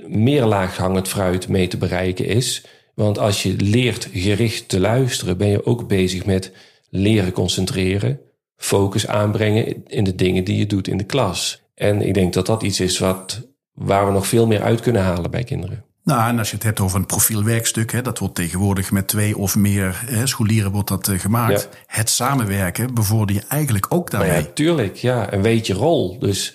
meer 0.07 0.45
laaghangend 0.45 1.09
fruit 1.09 1.49
mee 1.49 1.69
te 1.69 1.77
bereiken 1.77 2.27
is. 2.27 2.65
Want 2.99 3.19
als 3.19 3.43
je 3.43 3.57
leert 3.57 4.09
gericht 4.13 4.69
te 4.69 4.81
luisteren, 4.81 5.37
ben 5.37 5.49
je 5.49 5.67
ook 5.67 5.89
bezig 5.89 6.25
met 6.25 6.53
leren 6.91 7.33
concentreren, 7.33 8.21
focus 8.57 9.07
aanbrengen 9.07 9.87
in 9.87 10.05
de 10.05 10.15
dingen 10.15 10.45
die 10.45 10.57
je 10.57 10.67
doet 10.67 10.89
in 10.89 10.97
de 10.97 11.05
klas. 11.05 11.63
En 11.75 12.03
ik 12.03 12.15
denk 12.15 12.33
dat 12.33 12.47
dat 12.47 12.63
iets 12.63 12.81
is 12.81 12.99
wat, 12.99 13.49
waar 13.73 14.07
we 14.07 14.13
nog 14.13 14.27
veel 14.27 14.47
meer 14.47 14.63
uit 14.63 14.81
kunnen 14.81 15.03
halen 15.03 15.31
bij 15.31 15.45
kinderen. 15.45 15.85
Nou, 16.05 16.29
en 16.29 16.39
als 16.39 16.49
je 16.51 16.55
het 16.55 16.65
hebt 16.65 16.81
over 16.81 16.99
een 16.99 17.07
profielwerkstuk, 17.07 17.93
hè, 17.93 18.03
dat 18.03 18.19
wordt 18.19 18.35
tegenwoordig 18.35 18.91
met 18.91 19.09
twee 19.09 19.37
of 19.37 19.57
meer 19.57 20.03
hè, 20.07 20.27
scholieren 20.27 20.73
wordt 20.73 20.89
dat 20.89 21.09
uh, 21.09 21.19
gemaakt. 21.19 21.69
Het 21.87 22.11
samenwerken 22.11 22.95
bevorder 22.95 23.37
je 23.37 23.43
eigenlijk 23.49 23.87
ook 23.89 24.11
daarmee. 24.11 24.31
Nou 24.31 24.43
ja, 24.43 24.51
tuurlijk, 24.55 24.97
ja. 24.97 25.31
En 25.31 25.43
weet 25.43 25.67
je 25.67 25.75
rol. 25.75 26.19
Dus 26.19 26.55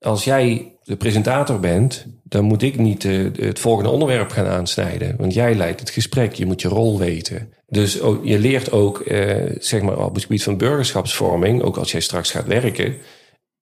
als 0.00 0.24
jij 0.24 0.72
de 0.84 0.96
presentator 0.96 1.60
bent, 1.60 2.06
dan 2.22 2.44
moet 2.44 2.62
ik 2.62 2.78
niet 2.78 3.04
uh, 3.04 3.28
het 3.36 3.58
volgende 3.58 3.90
onderwerp 3.90 4.30
gaan 4.30 4.46
aansnijden. 4.46 5.14
Want 5.18 5.34
jij 5.34 5.54
leidt 5.54 5.80
het 5.80 5.90
gesprek, 5.90 6.32
je 6.32 6.46
moet 6.46 6.60
je 6.60 6.68
rol 6.68 6.98
weten. 6.98 7.52
Dus 7.66 7.92
je 8.22 8.38
leert 8.38 8.72
ook, 8.72 9.02
uh, 9.06 9.34
zeg 9.58 9.82
maar, 9.82 9.98
op 9.98 10.14
het 10.14 10.22
gebied 10.22 10.42
van 10.42 10.56
burgerschapsvorming, 10.56 11.62
ook 11.62 11.76
als 11.76 11.92
jij 11.92 12.00
straks 12.00 12.30
gaat 12.30 12.46
werken, 12.46 12.96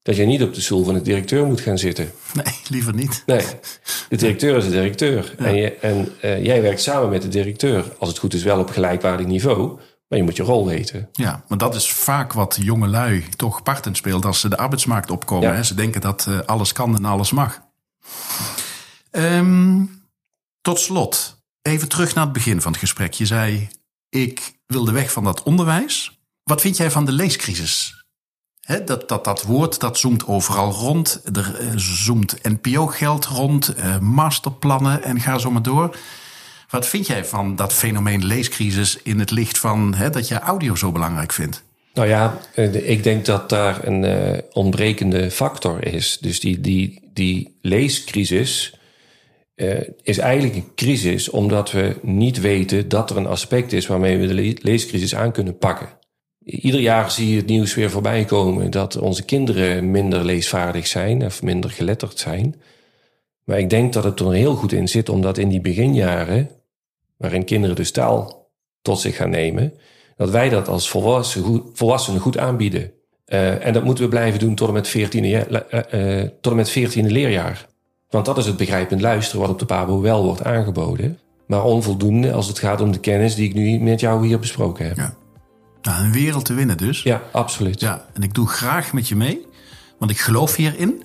dat 0.02 0.16
je 0.16 0.24
niet 0.24 0.42
op 0.42 0.54
de 0.54 0.60
stoel 0.60 0.84
van 0.84 0.94
de 0.94 1.02
directeur 1.02 1.46
moet 1.46 1.60
gaan 1.60 1.78
zitten. 1.78 2.10
Nee, 2.34 2.54
liever 2.68 2.94
niet. 2.94 3.22
Nee, 3.26 3.44
de 4.08 4.16
directeur 4.16 4.56
is 4.56 4.64
de 4.64 4.70
directeur. 4.70 5.34
En, 5.38 5.56
je, 5.56 5.72
en 5.72 6.08
uh, 6.24 6.44
jij 6.44 6.62
werkt 6.62 6.80
samen 6.80 7.08
met 7.08 7.22
de 7.22 7.28
directeur, 7.28 7.84
als 7.98 8.08
het 8.08 8.18
goed 8.18 8.34
is 8.34 8.42
wel 8.42 8.58
op 8.58 8.70
gelijkwaardig 8.70 9.26
niveau, 9.26 9.78
maar 10.08 10.18
je 10.18 10.24
moet 10.24 10.36
je 10.36 10.42
rol 10.42 10.66
weten. 10.66 11.08
Ja, 11.12 11.44
maar 11.48 11.58
dat 11.58 11.74
is 11.74 11.92
vaak 11.92 12.32
wat 12.32 12.56
jonge 12.60 12.86
lui 12.86 13.28
toch 13.36 13.62
partend 13.62 13.96
speelt 13.96 14.24
als 14.24 14.40
ze 14.40 14.48
de 14.48 14.56
arbeidsmarkt 14.56 15.10
opkomen. 15.10 15.54
Ja. 15.54 15.62
Ze 15.62 15.74
denken 15.74 16.00
dat 16.00 16.26
uh, 16.28 16.38
alles 16.38 16.72
kan 16.72 16.96
en 16.96 17.04
alles 17.04 17.30
mag. 17.30 17.60
Um, 19.10 20.02
tot 20.60 20.78
slot, 20.80 21.42
even 21.62 21.88
terug 21.88 22.14
naar 22.14 22.24
het 22.24 22.32
begin 22.32 22.60
van 22.60 22.72
het 22.72 22.80
gesprek. 22.80 23.12
Je 23.12 23.26
zei, 23.26 23.68
ik 24.08 24.58
wil 24.66 24.84
de 24.84 24.92
weg 24.92 25.12
van 25.12 25.24
dat 25.24 25.42
onderwijs. 25.42 26.18
Wat 26.44 26.60
vind 26.60 26.76
jij 26.76 26.90
van 26.90 27.04
de 27.04 27.12
leescrisis? 27.12 28.04
He, 28.60 28.84
dat, 28.84 29.08
dat, 29.08 29.24
dat 29.24 29.42
woord 29.42 29.80
dat 29.80 29.98
zoomt 29.98 30.26
overal 30.26 30.72
rond. 30.72 31.20
Er 31.32 31.60
uh, 31.60 31.72
zoomt 31.76 32.42
NPO-geld 32.42 33.24
rond, 33.24 33.78
uh, 33.78 33.98
masterplannen 33.98 35.02
en 35.02 35.20
ga 35.20 35.38
zo 35.38 35.50
maar 35.50 35.62
door. 35.62 35.96
Wat 36.70 36.86
vind 36.86 37.06
jij 37.06 37.24
van 37.24 37.56
dat 37.56 37.72
fenomeen 37.72 38.24
leescrisis 38.24 38.98
in 39.02 39.18
het 39.18 39.30
licht 39.30 39.58
van 39.58 39.94
he, 39.94 40.10
dat 40.10 40.28
je 40.28 40.38
audio 40.38 40.74
zo 40.74 40.92
belangrijk 40.92 41.32
vindt? 41.32 41.64
Nou 41.94 42.08
ja, 42.08 42.38
ik 42.72 43.02
denk 43.02 43.24
dat 43.24 43.48
daar 43.48 43.86
een 43.86 44.02
uh, 44.04 44.38
ontbrekende 44.52 45.30
factor 45.30 45.86
is. 45.86 46.18
Dus 46.20 46.40
die, 46.40 46.60
die, 46.60 47.10
die 47.12 47.58
leescrisis 47.62 48.78
uh, 49.54 49.80
is 50.02 50.18
eigenlijk 50.18 50.54
een 50.54 50.74
crisis 50.74 51.28
omdat 51.28 51.72
we 51.72 51.96
niet 52.02 52.40
weten 52.40 52.88
dat 52.88 53.10
er 53.10 53.16
een 53.16 53.26
aspect 53.26 53.72
is 53.72 53.86
waarmee 53.86 54.18
we 54.18 54.26
de 54.26 54.56
leescrisis 54.62 55.14
aan 55.14 55.32
kunnen 55.32 55.58
pakken. 55.58 55.88
Ieder 56.44 56.80
jaar 56.80 57.10
zie 57.10 57.30
je 57.30 57.36
het 57.36 57.46
nieuws 57.46 57.74
weer 57.74 57.90
voorbij 57.90 58.24
komen 58.24 58.70
dat 58.70 58.96
onze 58.96 59.24
kinderen 59.24 59.90
minder 59.90 60.24
leesvaardig 60.24 60.86
zijn 60.86 61.24
of 61.24 61.42
minder 61.42 61.70
geletterd 61.70 62.18
zijn. 62.18 62.60
Maar 63.44 63.58
ik 63.58 63.70
denk 63.70 63.92
dat 63.92 64.04
het 64.04 64.20
er 64.20 64.32
heel 64.32 64.54
goed 64.54 64.72
in 64.72 64.88
zit, 64.88 65.08
omdat 65.08 65.38
in 65.38 65.48
die 65.48 65.60
beginjaren, 65.60 66.50
waarin 67.18 67.44
kinderen 67.44 67.76
dus 67.76 67.90
taal 67.90 68.50
tot 68.82 69.00
zich 69.00 69.16
gaan 69.16 69.30
nemen, 69.30 69.72
dat 70.16 70.30
wij 70.30 70.48
dat 70.48 70.68
als 70.68 70.90
volwassenen 70.90 71.46
goed, 71.46 71.62
volwassenen 71.72 72.20
goed 72.20 72.38
aanbieden. 72.38 72.92
Uh, 73.26 73.66
en 73.66 73.72
dat 73.72 73.84
moeten 73.84 74.04
we 74.04 74.10
blijven 74.10 74.38
doen 74.38 74.54
tot 74.54 74.68
en 74.68 74.74
met 74.74 74.96
14e, 74.96 75.22
uh, 75.22 76.22
tot 76.40 76.52
en 76.52 76.56
met 76.56 76.78
14e 76.78 77.06
leerjaar. 77.06 77.66
Want 78.08 78.24
dat 78.24 78.38
is 78.38 78.46
het 78.46 78.56
begrijpend 78.56 79.00
luisteren 79.00 79.40
wat 79.40 79.50
op 79.50 79.58
de 79.58 79.64
PABO 79.64 80.00
wel 80.00 80.24
wordt 80.24 80.44
aangeboden. 80.44 81.18
Maar 81.46 81.64
onvoldoende 81.64 82.32
als 82.32 82.46
het 82.46 82.58
gaat 82.58 82.80
om 82.80 82.92
de 82.92 83.00
kennis 83.00 83.34
die 83.34 83.48
ik 83.48 83.54
nu 83.54 83.78
met 83.78 84.00
jou 84.00 84.26
hier 84.26 84.38
besproken 84.38 84.86
heb. 84.86 84.96
Ja. 84.96 85.14
Nou, 85.82 86.04
een 86.04 86.12
wereld 86.12 86.44
te 86.44 86.54
winnen 86.54 86.76
dus. 86.76 87.02
Ja, 87.02 87.22
absoluut. 87.32 87.80
Ja, 87.80 88.06
en 88.14 88.22
ik 88.22 88.34
doe 88.34 88.46
graag 88.46 88.92
met 88.92 89.08
je 89.08 89.16
mee, 89.16 89.46
want 89.98 90.10
ik 90.10 90.18
geloof 90.18 90.56
hierin. 90.56 91.02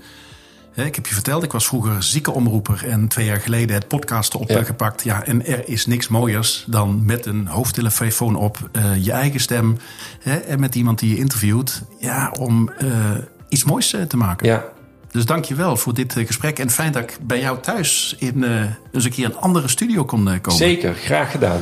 Ik 0.76 0.96
heb 0.96 1.08
je 1.08 1.14
verteld, 1.14 1.44
ik 1.44 1.52
was 1.52 1.68
vroeger 1.68 2.04
ziekenomroeper 2.04 2.86
en 2.88 3.08
twee 3.08 3.26
jaar 3.26 3.40
geleden 3.40 3.76
het 3.76 3.88
podcasten 3.88 4.40
opgepakt. 4.40 5.04
Ja. 5.04 5.18
ja, 5.18 5.26
en 5.26 5.46
er 5.46 5.70
is 5.70 5.86
niks 5.86 6.08
mooiers 6.08 6.66
dan 6.68 7.06
met 7.06 7.26
een 7.26 7.48
hoofdtelefoon 7.48 8.36
op 8.36 8.70
uh, 8.72 9.06
je 9.06 9.12
eigen 9.12 9.40
stem 9.40 9.78
hè, 10.20 10.36
en 10.36 10.60
met 10.60 10.76
iemand 10.76 11.00
die 11.00 11.10
je 11.10 11.18
interviewt. 11.18 11.82
Ja, 12.00 12.32
om 12.40 12.72
uh, 12.82 12.90
iets 13.50 13.64
moois 13.64 13.94
uh, 13.94 14.02
te 14.02 14.18
maken. 14.18 14.48
Ja. 14.48 14.64
Dus 15.12 15.26
dank 15.26 15.46
je 15.46 15.56
wel 15.56 15.78
voor 15.78 15.94
dit 15.94 16.14
gesprek. 16.14 16.60
En 16.60 16.70
fijn 16.70 16.92
dat 16.92 17.02
ik 17.02 17.18
bij 17.22 17.40
jou 17.40 17.60
thuis 17.60 18.16
in 18.20 18.44
eens 18.92 19.06
een 19.06 19.12
keer 19.12 19.26
een 19.26 19.38
andere 19.38 19.68
studio 19.68 20.06
kon 20.06 20.24
komen. 20.24 20.60
Zeker, 20.60 20.94
graag 20.94 21.32
gedaan. 21.32 21.62